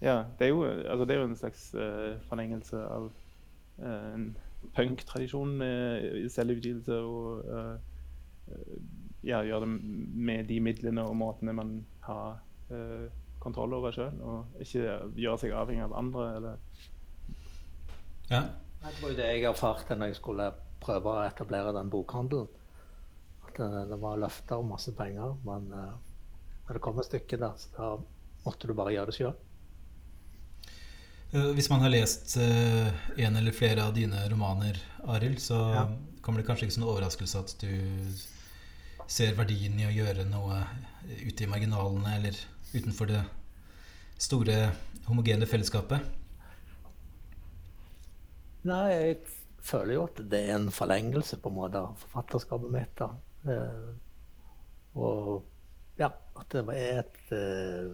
[0.00, 4.26] Ja, det er jo, altså det er jo en slags uh, forlengelse av uh, en
[4.74, 7.76] punktradisjon med selvutgivelse og eh,
[8.52, 8.74] eh,
[9.26, 9.70] ja, gjøre det
[10.28, 12.38] med de midlene og måtene man har
[12.70, 13.08] eh,
[13.42, 16.28] kontroll over sjøl, og ikke gjøre seg avhengig av andre.
[16.36, 16.62] Eller,
[18.30, 18.42] Ja,
[18.82, 22.48] Det var jo det jeg erfarte når jeg skulle prøve å etablere den bokhandelen.
[23.56, 25.92] At det, var løfter og masse penger, men eh,
[26.66, 27.90] når det kom et stykke der, så da
[28.44, 29.34] måtte du bare gjøre det sjøl.
[31.32, 32.90] Eh, Hvis man har lest eh,
[33.26, 35.86] en eller flere av dine romaner, Arild, så Ja.
[36.22, 38.12] kommer det kanskje ikke som en overraskelse at du
[39.06, 40.64] ser verdien i å gjøre noe
[41.22, 42.38] ute i marginalene eller
[42.74, 43.22] utenfor det
[44.18, 44.72] store,
[45.06, 46.02] homogene fellesskapet.
[48.66, 49.18] Nei, jeg
[49.62, 52.94] føler jo at det er en forlengelse på en måte av forfatterskapet mitt.
[52.98, 53.08] da.
[53.46, 53.88] Eh,
[54.96, 55.44] og
[56.00, 57.90] ja, at det er et eh,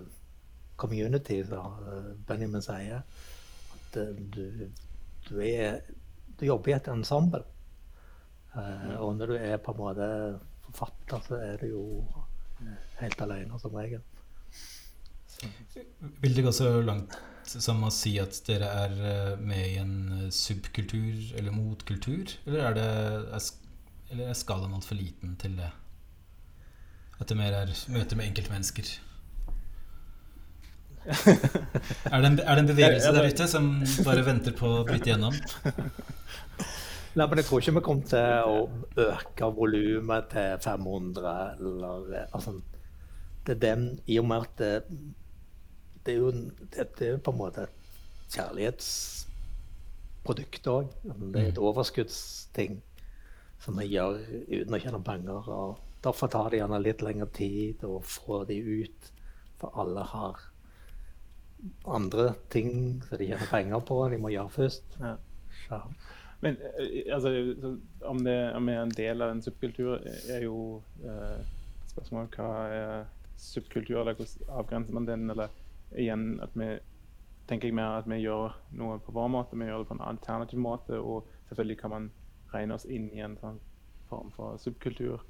[0.81, 3.03] community, som eh, Benjamin sier.
[3.77, 3.99] At
[4.35, 4.69] du,
[5.29, 5.83] du, er,
[6.39, 7.45] du jobber i et ensemble.
[9.01, 10.07] Og når du er på en måte
[10.67, 11.85] forfatter, så er du jo
[12.99, 14.03] helt alene som regel.
[16.21, 17.17] Vil det gå så langt
[17.49, 22.37] som å si at dere er med i en subkultur eller motkultur?
[22.45, 23.41] Eller er, det,
[24.13, 25.71] eller er skalaen altfor liten til det?
[27.21, 28.87] At det mer er møter med enkeltmennesker?
[31.03, 33.65] er, det en, er det en bevegelse der ute som
[34.07, 35.35] bare venter på å bryte gjennom?
[37.13, 38.51] Nei, men Jeg tror ikke vi kommer til å
[39.09, 41.57] øke volumet til 500.
[41.59, 41.99] eller
[42.33, 42.51] altså,
[43.47, 44.75] Det er den i og med at det,
[46.07, 47.77] det er jo det, det er på en måte et
[48.37, 50.87] kjærlighetsprodukt òg.
[51.03, 51.67] Det er et mm.
[51.69, 52.73] overskuddsting
[53.63, 55.51] som vi gjør uten å tjene penger.
[55.51, 59.13] og Derfor tar det gjerne litt lengre tid å få de ut.
[59.61, 60.41] For alle har
[61.87, 62.73] andre ting
[63.07, 64.99] som de tjener penger på, de må gjøre først.
[64.99, 65.81] Ja.
[66.43, 67.31] Men eh, altså,
[68.11, 71.43] om, det, om er en del av en subkultur, er jo eh,
[71.93, 73.05] spørsmålet hva er
[73.39, 75.29] subkultur, eller hvordan avgrenser man den?
[75.31, 75.55] Eller
[75.95, 76.73] igjen at vi
[77.47, 80.05] tenker jeg mer at vi gjør noe på vår måte, vi gjør det på en
[80.09, 80.99] alternativ måte.
[80.99, 82.11] Og selvfølgelig kan man
[82.55, 83.61] regne oss inn i en sånn
[84.11, 85.21] form for subkultur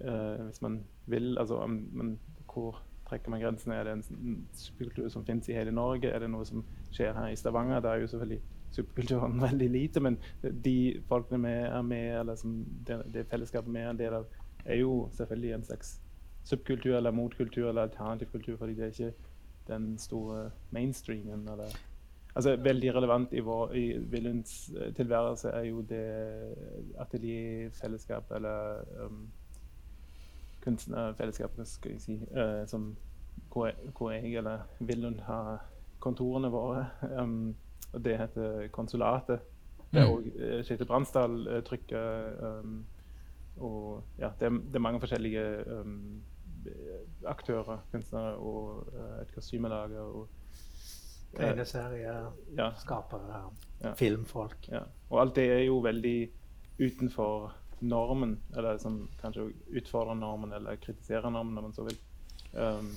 [0.00, 1.36] eh, hvis man vil.
[1.38, 2.16] Altså, men
[2.52, 3.76] hvor trekker man grensene?
[3.76, 6.10] Er det en subkultur som finnes i hele Norge?
[6.10, 7.82] Er det noe som skjer her i Stavanger?
[7.84, 8.40] Det er jo selvfølgelig
[8.72, 13.82] subkulturen veldig lite, men de folkene vi er med, eller som det, det fellesskapet vi
[13.82, 15.96] er en del av, er jo selvfølgelig en slags
[16.44, 19.12] subkultur eller motkultur eller alternativ kultur, fordi det er ikke
[19.68, 21.48] den store mainstreamen.
[21.48, 21.76] eller
[22.34, 26.04] Altså, veldig relevant i, vår, i Wilhelms eh, tilværelse er jo det
[27.00, 29.26] atelierfellesskapet eller um,
[30.64, 32.96] kunstnerfellesskapet, skal jeg si, uh, som,
[33.52, 35.60] hvor, hvor, jeg eller Willund har
[36.00, 36.86] kontorene våre.
[37.18, 37.54] Um,
[37.92, 39.40] og det heter Konsulatet.
[39.92, 40.62] Det er òg mm.
[40.64, 42.36] Kjetil Bransdal uh, trykker.
[42.40, 42.84] Um,
[43.60, 46.22] og ja, det er, det er mange forskjellige um,
[47.28, 50.00] aktører, kunstnere og uh, et kostymelager.
[50.00, 50.28] og
[51.36, 53.50] Tegneserieskapere, ja.
[53.86, 53.94] ja.
[53.96, 54.68] filmfolk.
[54.68, 54.84] Ja.
[55.10, 56.18] Og alt det er jo veldig
[56.80, 61.98] utenfor normen, eller som kanskje utfordrer normen eller kritiserer normen, om man så vil.
[62.52, 62.90] Um,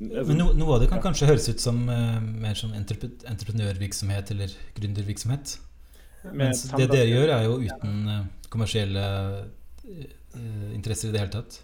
[0.00, 4.32] altså, Men no, noe av det kan kanskje høres ut som uh, mer som entreprenørvirksomhet
[4.34, 5.58] eller gründervirksomhet?
[6.36, 9.04] Mens det dere gjør, er jo uten uh, kommersielle
[9.86, 11.60] uh, interesser i det hele tatt.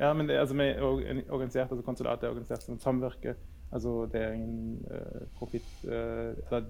[0.00, 0.82] Ja, men det, altså, vi er
[1.28, 3.36] organisert, altså konsulatet er organisert som samvirke.
[3.70, 6.62] Altså det er ingen uh, profitt uh,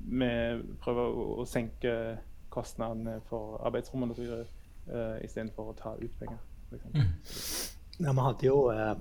[0.00, 0.30] Vi
[0.82, 1.94] prøver å, å, senke
[2.52, 4.42] kostnadene for arbeidsrommene osv.
[4.90, 6.40] Uh, istedenfor å ta ut penger.
[6.70, 7.08] Mm.
[8.00, 8.94] Ja, vi hadde jo uh,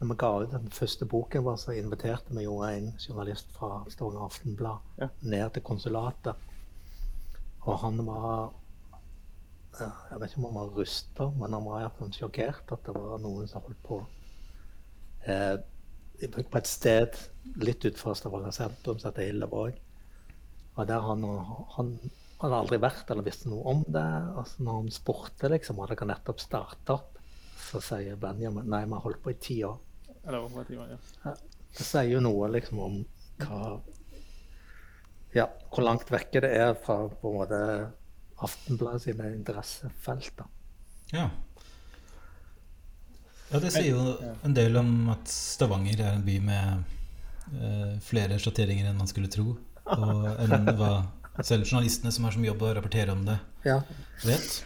[0.00, 3.84] når vi ga ut den første boken, vår, så inviterte vi jo en journalist fra
[3.88, 5.08] Stavanger Aftenblad ja.
[5.22, 6.50] ned til konsulatet.
[7.64, 8.52] Og han var
[9.80, 13.22] jeg vet ikke om han var rusta, men han var iallfall sjokkert at det var
[13.22, 13.96] noen som holdt på
[15.26, 15.56] eh,
[16.32, 17.16] på et sted
[17.60, 19.80] litt utenfor Stavanger sentrum som heter Hillevåg.
[20.74, 21.24] Og der han,
[21.76, 21.96] han,
[22.42, 24.04] hadde aldri vært eller visste noe om det.
[24.34, 27.18] Altså når han spurte liksom, og det kan nettopp starte opp,
[27.64, 29.78] så sier Benjamin nei, vi har holdt på i ti år.
[30.24, 31.34] Ja.
[31.74, 33.02] Det sier jo noe liksom om
[33.42, 33.60] hva
[35.34, 37.60] Ja, hvor langt vekke det er fra på en måte
[38.44, 39.30] Aftenbladet sine
[40.38, 40.46] da.
[41.14, 41.28] Ja.
[43.54, 46.84] Ja, det sier jo en del om at Stavanger er en by med
[47.54, 49.54] uh, flere sjatteringer enn man skulle tro.
[49.94, 50.92] Og enn hva
[51.42, 53.36] selv journalistene som har som jobb å rapportere om det,
[53.66, 53.80] ja.
[54.24, 54.60] vet.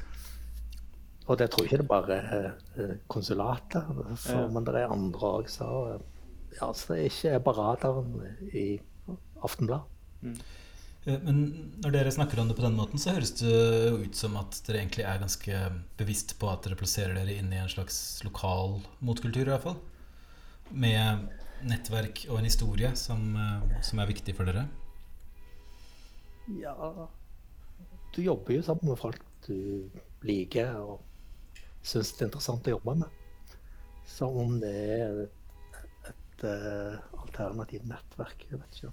[1.28, 2.46] Og det tror jeg ikke det bare er
[2.78, 4.46] uh, konsulatet, for, ja.
[4.52, 5.68] men det er andre òg Så,
[6.56, 8.16] ja, ikke er på radaren
[8.56, 8.70] i
[9.44, 9.84] Aftenbladet.
[10.24, 10.40] Mm.
[11.08, 11.42] Eh, men
[11.82, 13.52] når dere snakker om det på den måten, så høres det
[14.04, 15.60] ut som at dere egentlig er ganske
[16.00, 19.78] bevisst på at dere plasserer dere inn i en slags lokal motkultur, i hvert fall.
[20.68, 21.28] Med
[21.68, 24.68] nettverk og en historie som, eh, som er viktig for dere.
[26.56, 26.74] Ja
[28.14, 29.90] Du jobber jo sammen med folk du
[30.24, 31.02] liker og
[31.84, 33.10] syns det er interessant å jobbe med.
[34.08, 38.46] Som om det er et, et, et uh, alternativt nettverk.
[38.48, 38.92] Jeg vet ikke.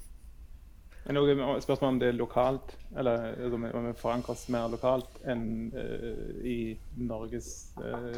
[1.05, 5.43] Men noe spørsmål om det er lokalt, eller altså, om vi forankres mer lokalt enn
[5.75, 6.57] uh, i
[6.97, 8.15] Norges uh,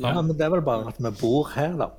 [0.00, 0.16] land.
[0.16, 1.92] Ja, men det er vel bare at vi bor her, da.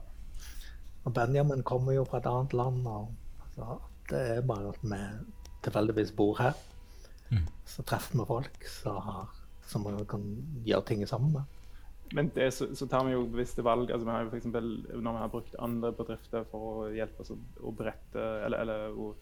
[1.05, 2.83] Og Benjamin kommer jo fra et annet land.
[2.91, 4.99] Og, det er bare at vi
[5.63, 6.59] tilfeldigvis bor her.
[7.31, 7.47] Mm.
[7.65, 10.27] Så treffer vi folk som vi kan
[10.67, 11.57] gjøre ting sammen med.
[12.11, 13.91] Men det, så, så, tar vi jo bevisste valg.
[13.91, 17.23] altså vi har jo for eksempel, Når vi har brukt andre bedrifter for å hjelpe
[17.23, 19.13] oss å, å berette eller, eller å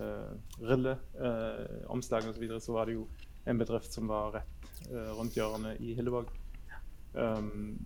[0.00, 3.06] uh, rilleomslag uh, osv., så, videre, så var det jo
[3.46, 6.30] en bedrift som var rett uh, rundt hjørnet i Hillevåg.
[7.14, 7.78] Um,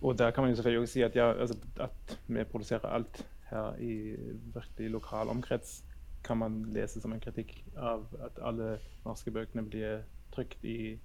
[0.00, 3.24] og der kan man jo selvfølgelig også si at, ja, altså, at vi produserer alt
[3.50, 4.14] her i
[4.54, 5.82] virkelig lokal omkrets
[6.24, 10.02] kan man lese som en kritikk av at alle norske bøkene blir
[10.34, 10.98] trykt i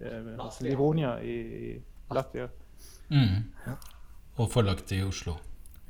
[0.00, 0.30] eh,
[0.64, 1.36] Livonia i,
[1.68, 2.48] i Latvia.
[3.10, 3.50] Mm.
[4.36, 5.36] Og forlagt i Oslo.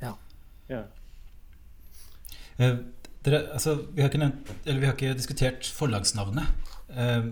[0.01, 0.13] Ja.
[0.69, 0.83] Ja.
[2.57, 2.77] Eh,
[3.25, 6.71] dere, altså, vi, har nevnt, vi har ikke diskutert forlagsnavnet.
[6.93, 7.31] Eh,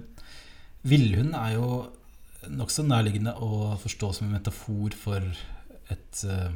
[0.84, 1.68] Villhund er jo
[2.52, 5.28] nokså nærliggende å forstå som en metafor for
[5.94, 6.50] et eh,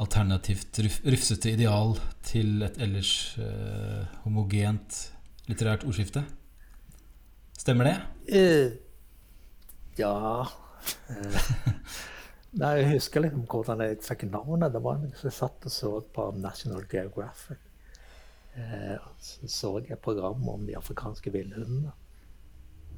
[0.00, 1.94] alternativt ruf, rufsete ideal
[2.26, 5.00] til et ellers eh, homogent
[5.50, 6.24] litterært ordskifte.
[7.60, 7.96] Stemmer det?
[8.30, 8.70] Uh,
[10.00, 10.12] ja
[11.12, 11.50] eh,
[12.60, 14.72] Nei, Jeg husker liksom hvordan jeg fikk navnet.
[14.74, 17.60] Det var en som satt og så på National Geographic.
[18.60, 21.92] Eh, så jeg et program om de afrikanske villhundene.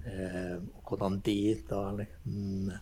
[0.03, 2.73] Eh, og hvordan de da liksom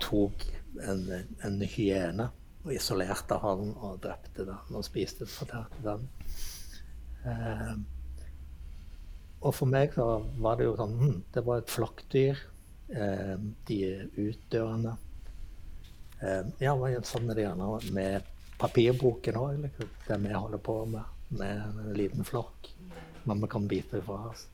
[0.00, 0.44] tok
[0.86, 1.02] en,
[1.44, 6.06] en hyene og isolerte han og drepte den og spiste og fortærte den.
[7.26, 7.74] Eh,
[9.40, 10.06] og for meg så
[10.40, 12.42] var det jo sånn hm, Det var et flokkdyr.
[12.92, 13.36] Eh,
[13.68, 14.96] de er utdøende.
[16.20, 16.74] Eh, ja,
[17.08, 18.28] sånn er det gjerne med
[18.60, 21.19] papirboken òg, liksom, det vi holder på med.
[21.38, 22.70] Med en liten flokk.
[23.24, 24.46] Men vi kan bite fra oss.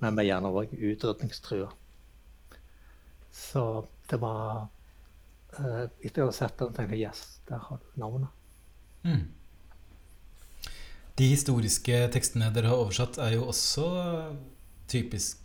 [0.00, 1.68] Men vi er gjerne òg utrydningstrua.
[3.30, 3.64] Så
[4.10, 4.68] det var
[5.58, 8.32] eh, Etter å ha sett den, tenkte jeg yes, der har du navnet.
[9.04, 9.28] Mm.
[11.20, 13.86] De historiske tekstene dere har oversatt, er jo også
[14.90, 15.40] typisk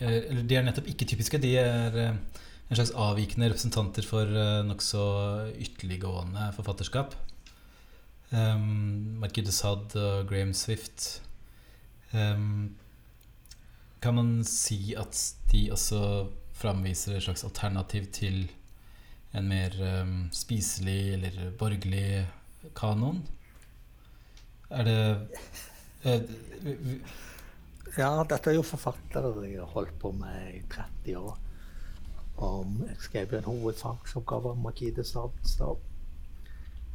[0.00, 1.40] eh, Eller de er nettopp ikke typiske.
[1.42, 2.14] De er eh,
[2.70, 5.04] en slags avvikende representanter for eh, nokså
[5.66, 7.16] ytterliggående forfatterskap.
[8.32, 11.22] Um, Marquis Saad og Graham Swift.
[12.14, 12.76] Um,
[14.02, 15.18] kan man si at
[15.52, 18.44] de også framviser et slags alternativ til
[19.34, 22.26] en mer um, spiselig eller borgerlig
[22.76, 23.22] kanon?
[24.70, 25.28] Er det
[26.04, 26.20] eh,
[26.62, 27.02] vi- vi-
[27.98, 31.38] Ja, dette er jo forfattere jeg har holdt på med i 30 år.
[32.36, 35.30] Og jeg skrev en hovedfagsoppgave om Marquis de så,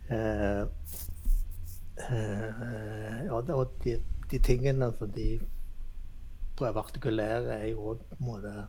[0.10, 0.68] Eh,
[1.98, 3.98] eh, ja, og de,
[4.32, 5.40] de tingene som de
[6.58, 8.68] prøver å artikulere, er jo på en måte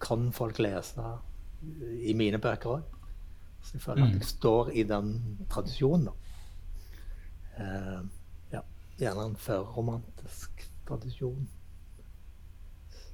[0.00, 1.02] Kan folk lese
[2.00, 2.82] i mine bøker òg?
[3.62, 4.08] Så jeg føler Mm.
[4.14, 5.10] at jeg står i den
[5.50, 6.06] tradisjonen.
[6.06, 6.12] da.
[7.60, 8.06] Uh,
[8.52, 8.60] ja,
[8.98, 11.48] gjerne en førromantisk tradisjon.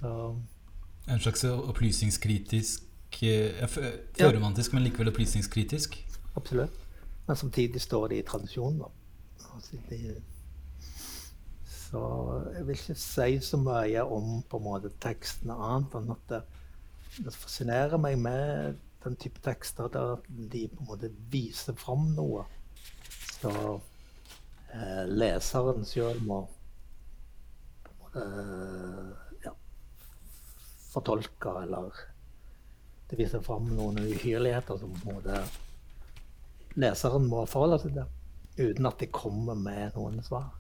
[0.01, 0.37] Så
[1.09, 2.83] En slags opplysningskritisk
[4.19, 4.77] Førromantisk, ja.
[4.77, 5.97] Men likevel opplysningskritisk?
[6.37, 6.86] absolutt.
[7.27, 8.91] Men samtidig står de i tradisjonen, da.
[9.57, 9.79] Altså,
[11.67, 12.03] så
[12.55, 16.41] jeg vil ikke si så mye om på en måte teksten annet enn at det,
[17.23, 22.43] det fascinerer meg med den type tekster der de på en måte viser fram noe.
[23.39, 23.53] Så
[24.75, 26.41] eh, leseren sjøl må
[27.87, 28.27] på en måte
[29.47, 29.55] ja,
[30.91, 32.05] fortolke eller
[33.07, 35.66] Det viser fram noen uhyrligheter som på en måte
[36.81, 38.09] leseren må forholde seg til,
[38.61, 40.51] uten at de kommer med noen svar.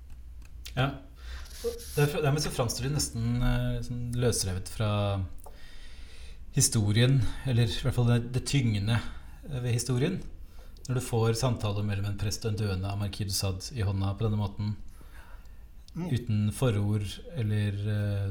[0.74, 0.90] Ja.
[1.96, 3.40] Dermed så framstår de nesten
[3.78, 4.90] liksom, løsrevet fra
[6.56, 10.18] historien, eller i hvert fall det, det tyngende eh, ved historien.
[10.86, 14.14] Når du får samtaler mellom en prest og en døende av Marquis Sad i hånda
[14.16, 14.76] på denne måten,
[15.96, 17.08] uten forord
[17.40, 18.30] eller eh,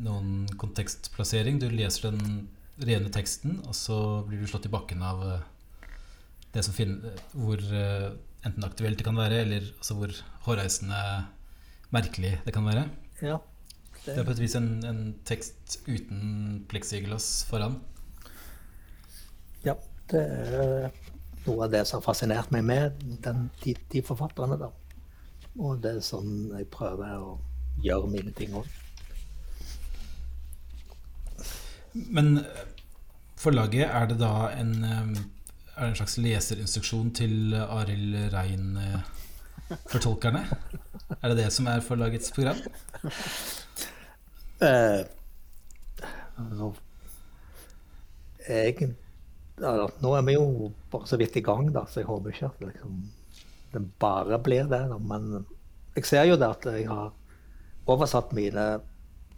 [0.00, 1.58] noen kontekstplassering.
[1.60, 2.48] Du leser den
[2.80, 5.48] rene teksten, og så blir du slått i bakken av eh,
[6.54, 8.10] det som finner, hvor eh,
[8.46, 10.14] enten aktuelt det kan være, eller altså hvor
[10.46, 11.00] hårreisende
[11.94, 12.88] merkelig det kan være.
[13.22, 13.38] Ja,
[14.06, 17.80] Det er på et vis en, en tekst uten pleksiglass foran.
[19.64, 19.74] ja,
[20.10, 20.90] det er
[21.46, 24.56] noe av det som har fascinert meg med den, de, de forfatterne.
[24.60, 24.70] da.
[25.60, 27.34] Og det er sånn jeg prøver å
[27.84, 28.66] gjøre mine ting òg.
[31.92, 32.64] Men eh,
[33.40, 35.22] forlaget, er det da en, eh,
[35.80, 40.42] er det en slags leserinstruksjon til Arild Rein-fortolkerne?
[41.16, 42.58] Er det det som er forlagets program?
[44.60, 45.00] Eh,
[46.36, 46.66] altså,
[48.44, 48.92] jeg,
[49.56, 52.50] altså, nå er vi jo bare så vidt i gang, da, så jeg håper ikke
[52.50, 52.92] at liksom,
[53.72, 54.82] det bare blir det.
[54.92, 54.98] Da.
[55.00, 55.48] Men
[55.96, 57.08] jeg ser jo det at jeg har
[57.88, 58.84] oversatt mine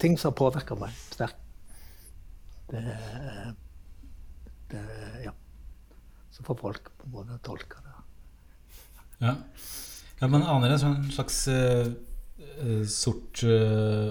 [0.02, 1.38] ting som har påvirka meg sterkt.
[6.42, 7.92] Så får folk på en måte tolke det.
[9.22, 9.34] Ja.
[10.18, 11.92] ja man aner en sånn slags eh,
[12.90, 14.10] sort uh,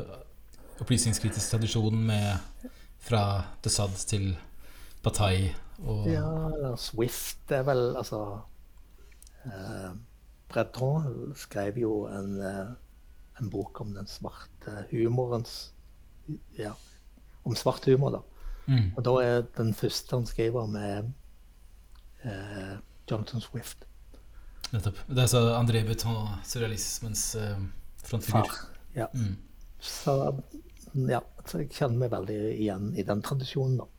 [0.80, 2.70] opplysningskritisk tradisjon med
[3.04, 4.30] fra The Sud til
[5.04, 5.52] Bataille
[5.84, 8.24] og Ja, eller Swift er vel altså
[9.44, 9.92] uh,
[10.56, 15.74] Breton skrev jo en, en bok om den svarte humorens
[16.56, 16.78] Ja,
[17.44, 18.28] om svart humor, da.
[18.72, 18.94] Mm.
[18.96, 21.12] Og da er den første han skriver med
[22.28, 22.76] eh,
[23.10, 23.86] Jonathan Swift.
[24.72, 25.00] Nettopp.
[25.08, 27.64] Det er altså André Breton, surrealismens eh,
[28.06, 28.52] frontfigur.
[28.52, 28.68] Far.
[28.96, 29.08] Ja.
[29.14, 29.38] Mm.
[29.82, 30.16] Så,
[31.10, 33.90] ja, så jeg kjenner meg veldig igjen i den tradisjonen, da.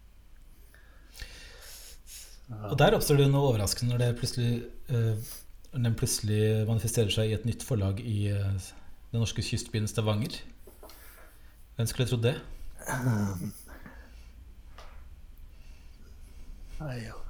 [2.68, 4.48] Og der oppstår det noe overraskende når det plutselig
[4.92, 5.30] eh,
[5.72, 8.72] når den plutselig manifesterer seg i et nytt forlag i eh,
[9.12, 10.36] den norske kystbyen Stavanger.
[11.78, 12.34] Hvem skulle trodd det?
[12.82, 13.52] Nei,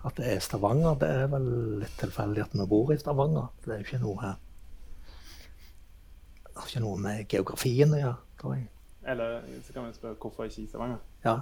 [0.07, 1.49] At det er Stavanger, det er vel
[1.83, 3.49] litt tilfeldig at vi bor i Stavanger.
[3.65, 4.35] Det er jo ikke noe
[6.47, 8.69] Det har ikke noe med geografien å gjøre, tror jeg.
[9.13, 11.03] Eller så kan vi spørre hvorfor ikke i Stavanger?
[11.25, 11.37] Ja.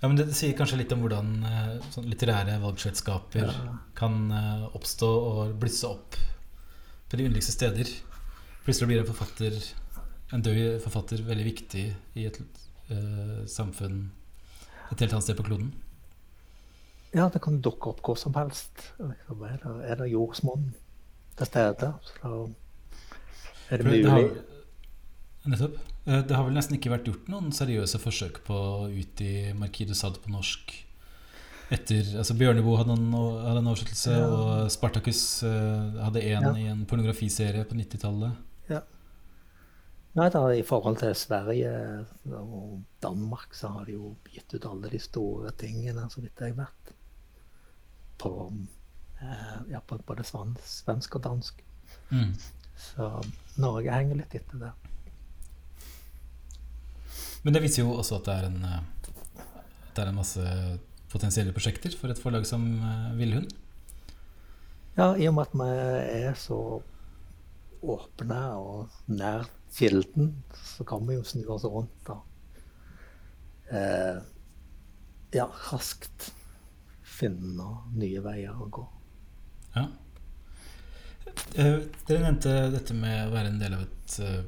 [0.00, 3.74] Ja, men Det sier kanskje litt om hvordan eh, sånn litterære valgselskaper Ja.
[3.94, 6.16] kan eh, oppstå og blusse opp
[7.10, 7.90] på de underligste steder.
[8.64, 9.56] Plutselig blir en forfatter,
[10.32, 12.38] en død forfatter veldig viktig i et
[12.92, 14.10] uh, samfunn
[14.92, 15.72] et helt annet sted på kloden.
[17.14, 18.92] Ja, det kan dukke opp hvor som helst.
[18.98, 20.68] Liksom, er, det, er det jordsmonn
[21.36, 22.34] til stede, så
[23.70, 24.02] er det mulig.
[24.04, 24.28] Det har,
[25.54, 25.78] nettopp.
[26.06, 29.88] Eh, Det har vel nesten ikke vært gjort noen seriøse forsøk på å utgi Marquis
[29.90, 30.72] de Sade på norsk
[31.70, 34.24] etter altså Bjørneboe hadde hadde en oversettelse, Ja.
[34.26, 36.54] og Spartacus eh, hadde en Ja.
[36.58, 38.32] i en pornografiserie på 90-tallet.
[40.18, 41.70] Nei, da, I forhold til Sverige
[42.34, 46.56] og Danmark så har de jo gitt ut alle de store tingene, så vidt jeg
[46.58, 46.79] vet.
[48.20, 48.52] På,
[49.20, 51.62] eh, ja, på både svensk og dansk.
[52.10, 52.34] Mm.
[52.80, 53.08] Så
[53.60, 54.76] Norge henger litt etter der.
[57.42, 59.44] Men det viser jo også at det er en, eh,
[59.96, 60.54] det er en masse
[61.10, 63.52] potensielle prosjekter for et forlag som eh, Villhund.
[64.98, 65.68] Ja, i og med at vi
[66.26, 66.58] er så
[67.80, 72.20] åpne og nær kilden, så kan vi jo snu oss rundt og
[73.72, 74.20] eh,
[75.32, 76.32] ja, raskt
[77.20, 78.86] finne nye veier å gå.
[79.76, 79.86] Ja.
[81.54, 84.40] Eh, Dere nevnte dette med å være en del av et eh,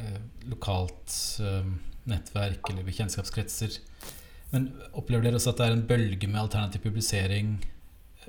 [0.00, 0.18] eh,
[0.50, 1.14] lokalt
[2.10, 3.78] nettverk eller bekjentskapskretser.
[4.50, 7.58] Men opplever dere også at det er en bølge med alternativ publisering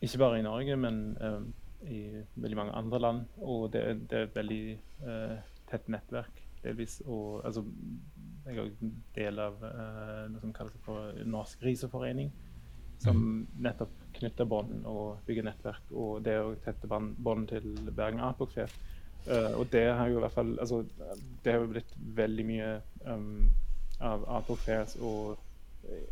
[0.00, 1.52] Ikke bare i Norge, men ehm,
[1.88, 2.00] i
[2.34, 3.20] veldig mange andre land.
[3.36, 5.36] Og det, det er et veldig eh,
[5.70, 7.00] tett nettverk, delvis.
[7.06, 7.64] Og altså
[8.44, 12.32] jeg er òg del av uh, noe som kalles for Norsk Riseforening.
[13.02, 15.92] Som nettopp knytter bånd og bygger nettverk.
[15.92, 18.72] Og det å tette bånd til Bergen Artbokfair.
[19.24, 20.82] Uh, og det har jo i hvert fall altså,
[21.40, 22.66] Det har jo blitt veldig mye
[23.08, 23.46] um,
[24.04, 25.38] av Artbokfairs og
[25.88, 26.02] eh,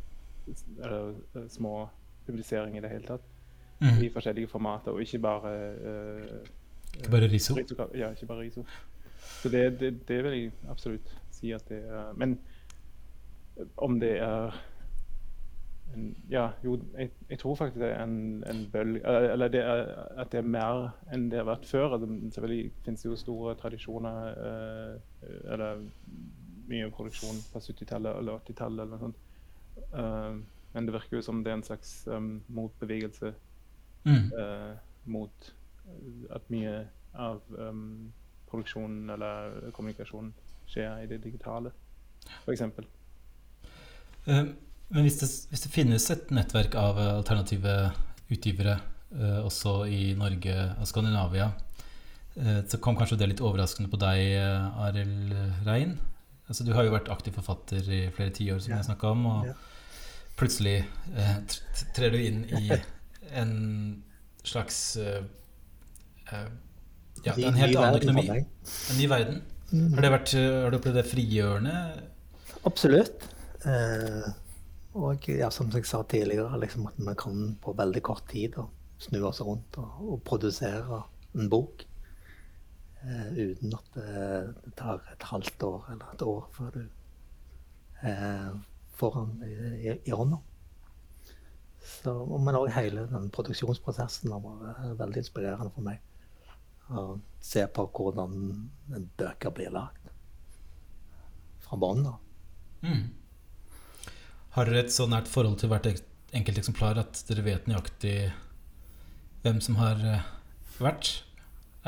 [0.79, 1.89] eller, eh, små
[2.27, 3.27] publiseringer i det hele tatt.
[3.83, 3.99] Mm.
[4.07, 7.29] I forskjellige formater, og ikke bare uh, bare?
[7.29, 7.57] Riso,
[7.95, 8.63] ja, ikke bare riso.
[9.43, 12.39] Så det, det, det vil jeg absolutt si at det er Men
[13.77, 14.55] om det er
[15.93, 19.83] en, Ja, jo, jeg, jeg tror faktisk det er en, en bølge Eller det er,
[20.17, 21.99] at det er mer enn det har vært før.
[21.99, 25.85] Altså, selvfølgelig finnes det jo store tradisjoner eh, Eller
[26.73, 29.19] mye produksjon på 70-tallet eller 80-tallet eller noe sånt.
[29.93, 30.39] Uh,
[30.73, 33.35] men det virker jo som det er en slags um, motbevegelse
[34.05, 34.33] Mm.
[34.35, 35.55] uh, mot
[36.31, 38.13] at mye av um,
[38.51, 40.33] produksjonen eller kommunikasjonen
[40.73, 41.73] skjer i det digitale,
[42.47, 42.63] f.eks.
[44.27, 44.45] Eh,
[44.93, 47.77] Men hvis det, hvis det finnes et nettverk av eh, alternative
[48.33, 48.79] utgivere
[49.17, 51.53] eh, også i Norge og Skandinavia,
[52.33, 54.39] så kom kanskje det litt overraskende på deg,
[54.81, 55.35] Arild
[55.67, 55.91] Rein.
[56.49, 58.79] Altså, du har jo vært aktiv forfatter i flere tiår, som Ja.
[58.81, 59.27] jeg snakka om.
[59.29, 59.53] Og Ja.
[60.41, 60.79] plutselig
[61.15, 61.35] eh,
[61.93, 62.71] trer du inn i
[63.37, 64.03] en
[64.49, 65.21] slags eh,
[66.33, 68.25] Ja, en helt annen økonomi.
[68.91, 69.43] En ny verden.
[69.73, 71.77] Har, vært, eh, har du opplevd det frigjørende?
[72.69, 73.25] Absolutt.
[73.65, 74.27] Eh,
[75.01, 78.59] og ja, som jeg sa tidligere, liksom at vi kan på veldig kort tid
[79.01, 81.01] snu oss rundt og, og produsere
[81.35, 81.87] en bok.
[83.03, 86.83] Eh, uten at det, det tar et halvt år eller et år før du
[88.05, 88.53] eh,
[89.01, 89.55] får den i,
[89.89, 90.39] i, i hånda.
[91.83, 95.99] Så, men òg hele den produksjonsprosessen har vært veldig inspirerende for meg.
[96.93, 98.33] Å se på hvordan
[99.19, 100.11] bøker blir lagd
[101.65, 102.19] fra bånn av.
[102.83, 103.05] Mm.
[104.53, 105.87] Har dere et så nært forhold til hvert
[106.37, 108.17] enkelt eksemplar at dere vet nøyaktig
[109.43, 110.27] hvem som har eh,
[110.83, 111.25] vært?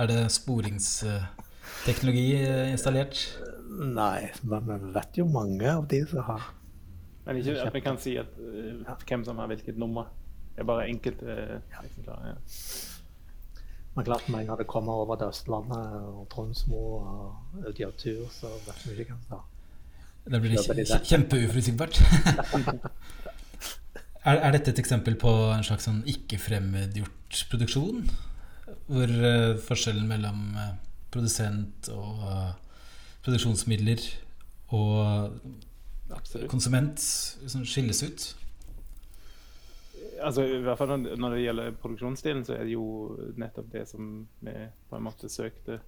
[0.01, 3.17] Er det sporingsteknologi eh, installert?
[3.75, 6.43] Nei, men vi vet jo mange av de som har
[7.25, 10.05] Men ikke at vi kan si at, uh, hvem som har hvilket nummer.
[10.55, 12.27] Det er bare enkelte uh, eksemplarer.
[12.35, 12.37] Ja.
[13.95, 17.91] Men klart med en gang det kommer over til Østlandet og Tronsmo og ut i
[17.99, 19.45] tur, så vet vi ikke hvem har
[20.25, 20.57] det blir
[21.05, 21.99] kjempeuforutsigbart.
[24.29, 28.07] er, er, dette et eksempel på en slags sånn ikke-fremmedgjort produksjon?
[28.89, 30.71] Hvor uh, forskjellen mellom uh,
[31.13, 32.55] produsent og uh,
[33.25, 34.01] produksjonsmidler
[34.77, 35.37] og
[36.09, 36.49] Absolutt.
[36.53, 37.05] konsument
[37.45, 38.27] liksom, skilles ut?
[40.25, 42.87] Altså, i hvert fall Når det gjelder produksjonsstilen, så er det jo
[43.41, 44.55] nettopp det som vi
[44.89, 45.81] på en måte søkte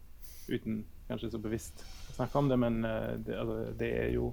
[0.48, 4.30] uten kanskje så bevisst å snakke om det, men uh, det, altså, det, er jo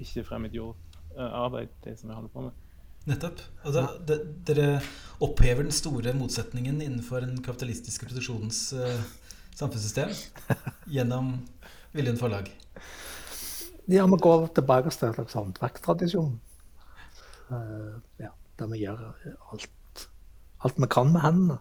[0.00, 2.66] ikke fremmedgjort uh, arbeid, det som vi holder på med.
[3.08, 3.40] Nettopp.
[3.64, 4.18] Altså, de,
[4.48, 4.68] dere
[5.24, 9.00] opphever den store motsetningen innenfor den kapitalistiske produksjonens uh,
[9.56, 10.12] samfunnssystem
[10.96, 11.38] gjennom
[11.92, 12.46] Viljen forlag.
[13.90, 16.36] Ja, vi går tilbake til en slags håndverkstradisjon.
[17.50, 18.30] Uh, ja,
[18.60, 19.04] der vi gjør
[19.52, 20.06] alt,
[20.64, 21.58] alt vi kan med hendene.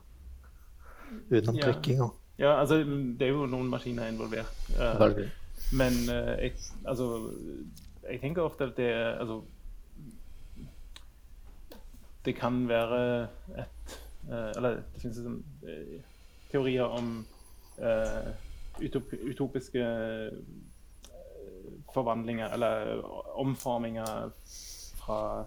[1.30, 1.70] Utenom ja.
[1.70, 2.10] trykkinga.
[2.40, 2.78] Ja, altså
[3.20, 4.52] det er jo noen maskiner involvert.
[4.78, 5.26] Uh,
[5.76, 6.54] men uh, jeg,
[6.88, 7.32] altså
[8.10, 9.42] Jeg tenker ofte at det altså
[12.26, 13.02] Det kan være
[13.60, 13.98] et
[14.30, 15.44] uh, Eller det finnes liksom,
[16.52, 17.26] teorier om
[18.82, 19.84] utop, utopiske
[21.94, 23.02] forvandlinger eller
[23.40, 24.32] omforminger
[25.00, 25.46] fra,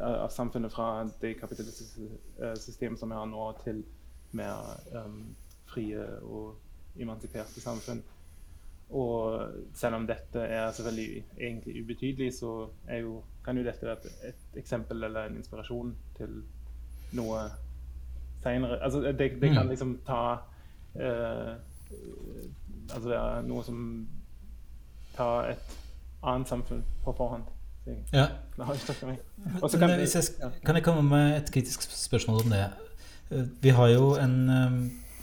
[0.00, 3.82] av samfunnet fra det kapitalistiske systemet som vi har nå, til
[4.32, 5.36] mer um,
[5.68, 6.56] frie og
[7.00, 8.02] emansiperte samfunn.
[8.90, 12.68] Og selv om dette er selvfølgelig egentlig ubetydelig, så
[13.00, 16.42] jo, kan jo dette være et, et, eksempel eller en inspirasjon til
[17.12, 17.44] noe
[18.42, 18.80] seinere.
[18.82, 19.68] Altså, det, det, kan mm.
[19.68, 20.22] liksom ta
[20.94, 21.54] uh,
[22.94, 23.78] Altså er noe som
[25.14, 25.72] tar et
[26.22, 27.48] annet samfunn på forhånd.
[28.12, 28.28] Ja.
[28.56, 30.08] Kan, jeg,
[30.66, 32.64] kan jeg komme med et kritisk spørsmål om det?
[33.30, 34.36] Eh, vi har jo en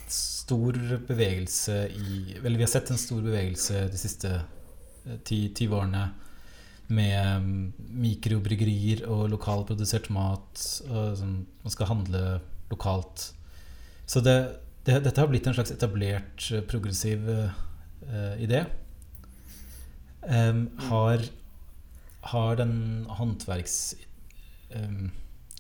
[0.08, 6.06] stor bevegelse i Vel, vi har sett en stor bevegelse de siste eh, ti, årene
[6.88, 10.62] med mikrobryggerier og lokalprodusert mat.
[10.88, 12.22] Og sånn, man skal handle
[12.72, 13.32] lokalt.
[14.08, 14.38] Så det,
[14.88, 18.64] det, dette har blitt en slags etablert, eh, progressiv uh, idé.
[20.24, 21.28] Um, har,
[22.34, 23.96] har, den håndverks...
[24.76, 25.08] Um,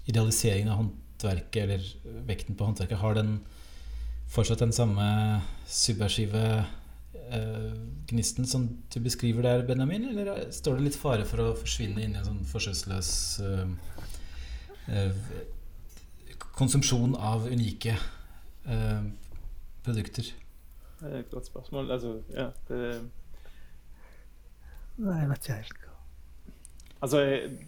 [0.08, 3.40] idealiseringen av håndverket, eller vekten på håndverket, har den
[4.32, 5.08] fortsatt den samme
[5.68, 6.44] subversive
[7.34, 7.74] uh,
[8.08, 10.08] gnisten som du beskriver der, Benjamin?
[10.14, 13.12] Eller står det litt fare for å forsvinne inn i en sånn forskjellsløs
[13.44, 13.68] uh,
[14.88, 15.22] uh,
[16.58, 17.98] konsumsjon av unike
[19.86, 20.28] produkter?
[21.00, 21.92] Det er et godt spørsmål.
[21.96, 22.80] Altså, ja, det
[24.98, 25.87] Nei, jeg vet ikke helt.
[27.02, 27.20] Altså,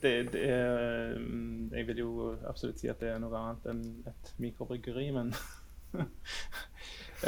[0.01, 1.19] det, det er,
[1.71, 5.34] Jeg vil jo absolutt si at det er noe annet enn et mikrobryggeri, men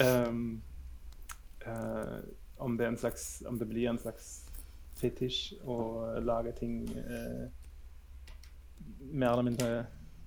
[0.01, 0.39] um,
[1.67, 2.17] uh,
[2.57, 4.31] om, det slags, om, det blir en slags
[4.97, 5.77] fetisj å
[6.25, 7.45] lage ting uh,
[9.11, 9.71] mer eller mindre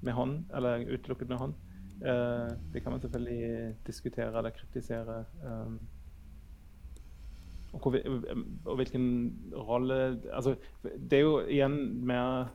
[0.05, 1.59] med hånd, eller utelukket med hånd.
[2.05, 5.25] Uh, det kan man selvfølgelig diskutere eller kritisere.
[5.43, 5.81] Um,
[7.75, 7.97] og,
[8.65, 9.07] og, hvilken
[9.55, 9.97] rolle
[10.33, 12.47] altså, Det er jo igjen mer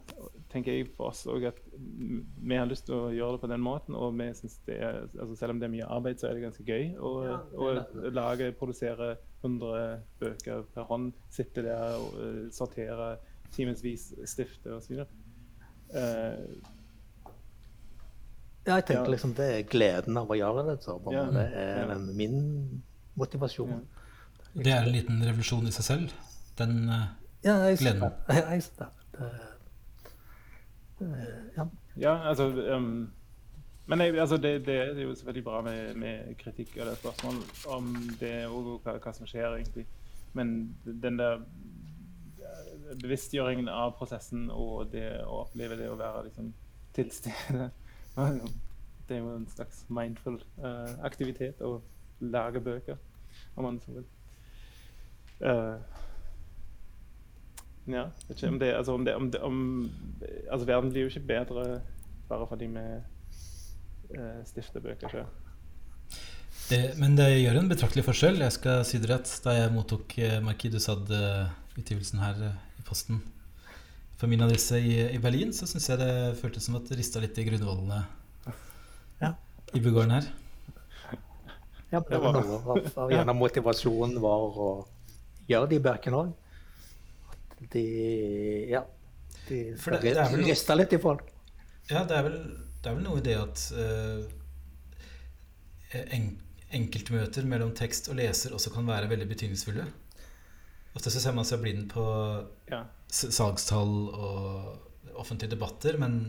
[0.49, 3.61] tenker jeg for oss òg at vi har lyst til å gjøre det på den
[3.61, 3.97] måten.
[3.97, 6.47] Og vi synes det er, altså selv om det er mye arbeid, så er det
[6.47, 9.11] ganske gøy å, ja, å lage, produsere
[9.43, 11.13] 100 bøker per hånd.
[11.33, 13.11] Sitte der og uh, sortere
[13.53, 15.05] timevis, stifte osv.
[15.93, 16.49] Uh,
[18.65, 19.13] ja, jeg tenker ja.
[19.13, 20.77] liksom det er gleden av å gjøre det.
[20.85, 22.01] Så, ja, det er ja.
[22.09, 22.41] min
[23.19, 23.85] motivasjon.
[24.65, 26.17] Det er en liten revolusjon i seg selv,
[26.59, 27.05] den uh,
[27.45, 28.03] ja, jeg gleden.
[28.27, 28.63] Jeg, jeg,
[29.19, 29.29] jeg,
[31.55, 31.65] ja.
[31.97, 33.09] ja, altså um,
[33.85, 37.35] Men jeg, altså, det, det, er jo selvfølgelig bra med, med kritikk og det spørsmål
[37.67, 39.85] om det og hva, hva, som skjer, egentlig.
[40.33, 41.39] Men den der
[43.01, 46.53] bevisstgjøringen av prosessen og det å oppleve det å være liksom,
[46.95, 47.69] til stede
[49.09, 51.79] Det er jo en slags mindful uh, aktivitet å
[52.19, 52.97] lage bøker,
[53.55, 54.03] om man så vil.
[55.39, 55.77] Uh,
[57.89, 59.59] ja, ikke om det, altså om det, om det om,
[60.51, 61.81] altså Verden blir jo ikke bedre
[62.29, 62.83] bare fordi vi
[64.19, 65.29] uh, stifter bøker sjøl.
[66.99, 68.41] men det gjør en betraktelig forskjell.
[68.43, 72.85] Jeg skal si dere at Da jeg mottok uh, Marquis de Sade-utgivelsen her uh, i
[72.85, 73.23] posten
[74.19, 77.21] for min adresse i, i Berlin, så syns jeg det føltes som at det rista
[77.23, 78.01] litt i grunnvollene
[79.21, 79.29] ja.
[79.71, 80.27] i bygården her.
[81.89, 84.67] Ja, det var noe av, av motivasjonen var å
[85.49, 86.33] gjøre de Bergen òg.
[87.29, 87.85] At de
[88.69, 88.85] Ja.
[89.49, 89.73] De
[90.45, 91.25] rista litt i folk.
[91.89, 92.37] Ja, det er vel,
[92.83, 94.21] det er vel noe i det at uh,
[96.13, 96.27] en,
[96.77, 99.87] enkeltmøter mellom tekst og leser også kan være veldig betydningsfulle.
[100.93, 102.05] Ofte så ser man seg blind på
[102.69, 102.83] ja.
[103.09, 106.19] salgstall og offentlige debatter, men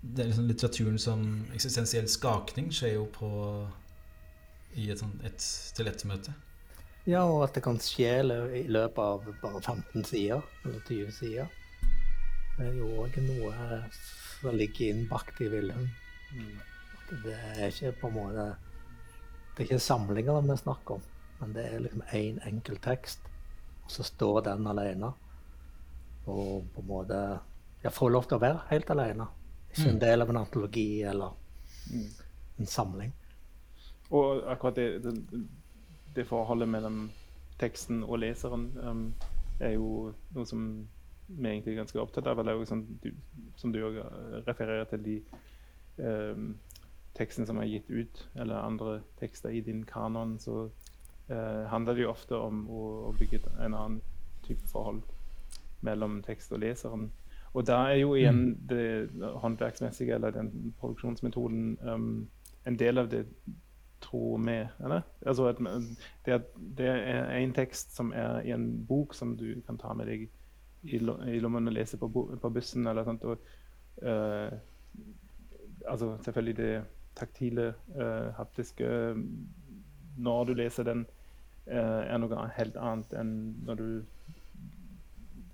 [0.00, 1.24] det er liksom litteraturen som
[1.56, 3.30] eksistensiell skakning skjer jo på
[4.76, 6.34] i et, sånt, et til-ett-møte.
[7.06, 8.10] Ja, og at det kan skje
[8.58, 11.50] i løpet av bare 15 sider, eller 20 sider.
[12.56, 15.90] Det er jo òg noe som ligger innbakt i Wilhelm.
[16.34, 16.56] Mm.
[17.22, 18.46] Det er ikke på en måte
[19.54, 21.04] Det er ikke samlinger vi snakker om,
[21.40, 23.20] men det er liksom én en enkel tekst,
[23.84, 25.12] og så står den alene.
[26.26, 27.20] Og på en måte
[27.84, 29.28] Jeg får lov til å være helt alene.
[29.70, 30.02] Ikke en mm.
[30.02, 31.36] del av en antologi eller
[31.92, 32.10] mm.
[32.58, 33.12] en samling.
[34.10, 35.44] Og akkurat det, det,
[36.16, 37.06] det, forholdet mellom
[37.60, 39.06] teksten og leseren um,
[39.60, 40.66] er jo noe som
[41.26, 42.40] vi egentlig er ganske opptatt av.
[42.40, 43.10] Eller sånn, du,
[43.58, 44.00] som du òg
[44.46, 45.16] refererer til de
[45.98, 46.54] um,
[47.16, 52.06] tekstene som er gitt ut, eller andre tekster i din kanon, så uh, handler det
[52.06, 54.00] jo ofte om å, å, bygge en annen
[54.46, 55.02] type forhold
[55.86, 57.10] mellom tekst og leseren.
[57.56, 58.56] Og da er jo igjen mm.
[58.68, 58.86] det
[59.40, 62.26] håndverksmessige, eller den produksjonsmetoden, um,
[62.66, 63.24] en del av det
[64.00, 64.68] tror vi.
[64.84, 65.02] Eller?
[65.26, 65.60] Altså at
[66.24, 66.40] det,
[66.78, 70.26] det er en tekst som er i en bok som du kan ta med deg
[70.86, 72.86] i, lommen og lese på, på bussen.
[72.86, 73.38] eller sånt, og,
[74.02, 74.52] uh,
[75.86, 76.72] altså Selvfølgelig det
[77.16, 78.88] taktile, uh, haptiske
[80.16, 81.06] Når du leser den,
[81.66, 83.32] uh, er noe helt annet enn
[83.66, 83.88] når du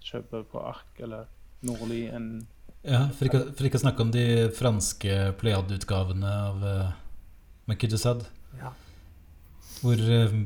[0.03, 1.31] kjøper på ark eller
[1.63, 2.43] Nordli enn
[2.83, 4.25] ja, for ikke, for ikke, å snakke om de
[4.59, 6.65] franske Pleiad-utgavene av
[7.71, 8.25] Makidusad.
[8.59, 8.73] Ja.
[9.83, 10.37] Hvor uh,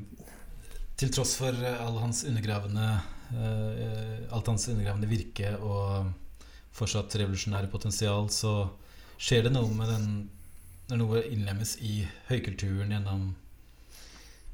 [0.97, 2.87] til tross for all hans undergravende
[3.33, 6.13] uh, alt hans undergravende virke og
[6.77, 8.69] fortsatt revolusjonære potensial, så
[9.17, 10.09] skjer det noe med den
[10.87, 13.23] Når noe innlemmes i høykulturen gjennom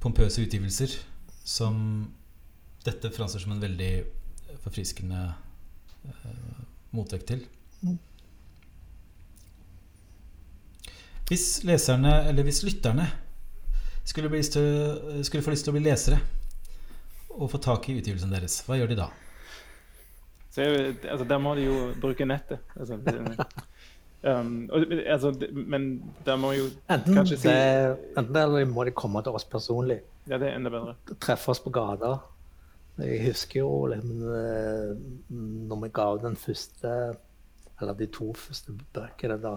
[0.01, 0.95] pompøse utgivelser,
[1.45, 1.75] som
[2.87, 3.91] dette framstår som en veldig
[4.63, 5.19] forfriskende
[6.97, 7.45] motvekt til.
[7.83, 7.99] Mm.
[11.29, 13.07] Hvis leserne, eller hvis lytterne,
[14.05, 16.19] skulle, til, skulle, få lyst til å bli lesere
[17.33, 19.09] og få tak i utgivelsen deres, hva gjør de da?
[20.53, 20.67] Så,
[21.09, 22.61] altså, Der må de jo bruke nettet.
[22.77, 22.99] Altså,
[24.29, 28.93] um, og, altså, men der må jo enten kanskje si det, Enten eller må de
[28.97, 30.03] komme til oss personlig.
[30.29, 30.97] Ja, det er enda bedre.
[31.23, 32.19] Treffe oss på gata.
[33.01, 34.91] Jeg husker jo liksom, eh,
[35.71, 36.91] når vi ga ut den første,
[37.81, 39.57] eller de to første bøkene da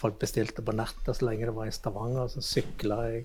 [0.00, 2.28] folk bestilte på nettet så lenge det var i Stavanger.
[2.32, 3.24] Så sykla jeg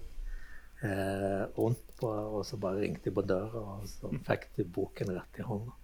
[0.85, 5.13] eh, rundt på, og så bare ringte de på døra, og så fikk de boken
[5.15, 5.77] rett i hånda.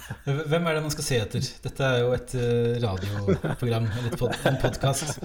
[0.50, 1.48] Hvem er det man skal se etter?
[1.66, 5.20] Dette er jo et uh, radioprogram, eller pod en podkast.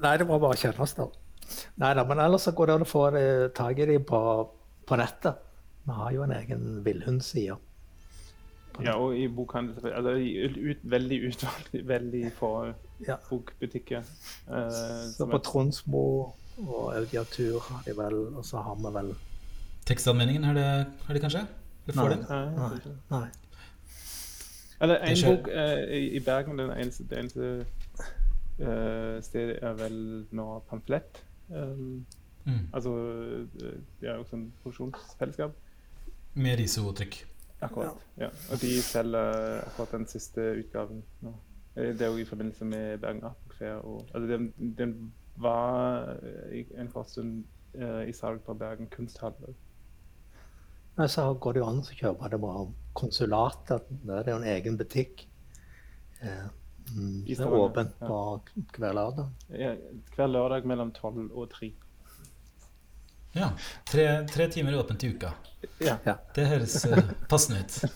[0.00, 1.08] Nei, det må bare kjennes, da.
[1.82, 3.02] Nei da, men ellers så går det an å få
[3.56, 4.20] tak i dem på,
[4.86, 5.42] på nettet.
[5.82, 7.58] Vi har jo en egen Villhund-side.
[8.84, 10.14] Ja, og i bokhandel altså,
[10.70, 12.52] ut, Veldig utvalgt, veldig få
[13.06, 13.16] ja.
[13.30, 13.98] bokbutikker.
[14.48, 16.04] Eh, så på Tronsmo
[16.60, 19.14] og Audiatur har de vel, og så har vi vel
[19.86, 20.64] Tekstanmeldingen, har de,
[21.06, 21.46] har de kanskje?
[21.88, 23.28] Eller nei, nei, nei.
[24.80, 27.48] Eller en bok eh, i, Bergen, det eneste, det eneste
[28.60, 29.98] eh, stedet er vel
[30.30, 31.24] nå Pamflett.
[31.48, 32.06] Um,
[32.44, 32.68] mm.
[32.72, 32.94] Altså
[33.58, 35.56] Det er jo sånn produksjonsfellesskap.
[36.34, 37.18] Med risetrykk.
[37.60, 38.04] Akkurat.
[38.16, 38.28] ja.
[38.52, 41.34] Og de selger akkurat den siste utgaven nå.
[41.76, 46.16] Eh, det er jo i forbindelse med Bergen Art Altså den, den, var
[46.52, 47.44] eh, en kort stund
[47.74, 49.34] uh, i salg på Bergen kunsthall.
[50.96, 52.64] Men så går det jo an å kjøpe det bare
[52.98, 53.86] konsulatet.
[54.04, 55.22] Der er det jo en egen butikk.
[56.20, 56.48] Eh,
[56.92, 58.64] mm, det er åpent på ja.
[58.76, 59.30] hver lørdag.
[59.56, 59.70] Ja,
[60.16, 61.70] hver lørdag mellom tolv og tre.
[63.36, 63.52] Ja.
[63.86, 65.32] Tre, tre timer åpent i uka.
[65.82, 65.96] Ja.
[66.34, 66.98] Det høres uh,
[67.30, 67.80] passende ut.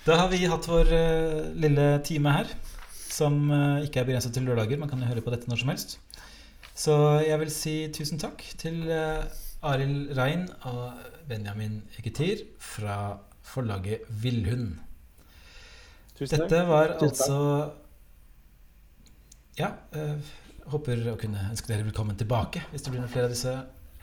[0.00, 2.48] Da har vi hatt vår uh, lille time her,
[2.96, 4.80] som uh, ikke er begrenset til lørdager.
[4.80, 5.98] Man kan jo høre på dette når som helst.
[6.72, 14.78] Så jeg vil si tusen takk til Arild Rein og Benjamin Egetir fra forlaget Villhund.
[16.16, 17.36] Dette var altså
[19.60, 19.74] Ja.
[20.72, 23.54] Håper å kunne ønske dere velkommen tilbake hvis det blir noen flere av disse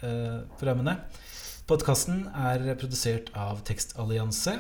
[0.01, 0.97] eh, programmene.
[1.67, 4.57] Podkasten er produsert av Tekstallianse.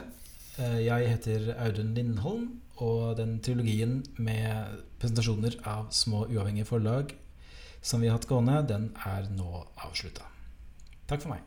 [0.59, 7.15] Eh, jeg heter Audun Lindholm, og den trilogien med presentasjoner av små uavhengige forlag
[7.81, 10.27] som vi har hatt gående, den er nå avslutta.
[11.07, 11.45] Takk for meg.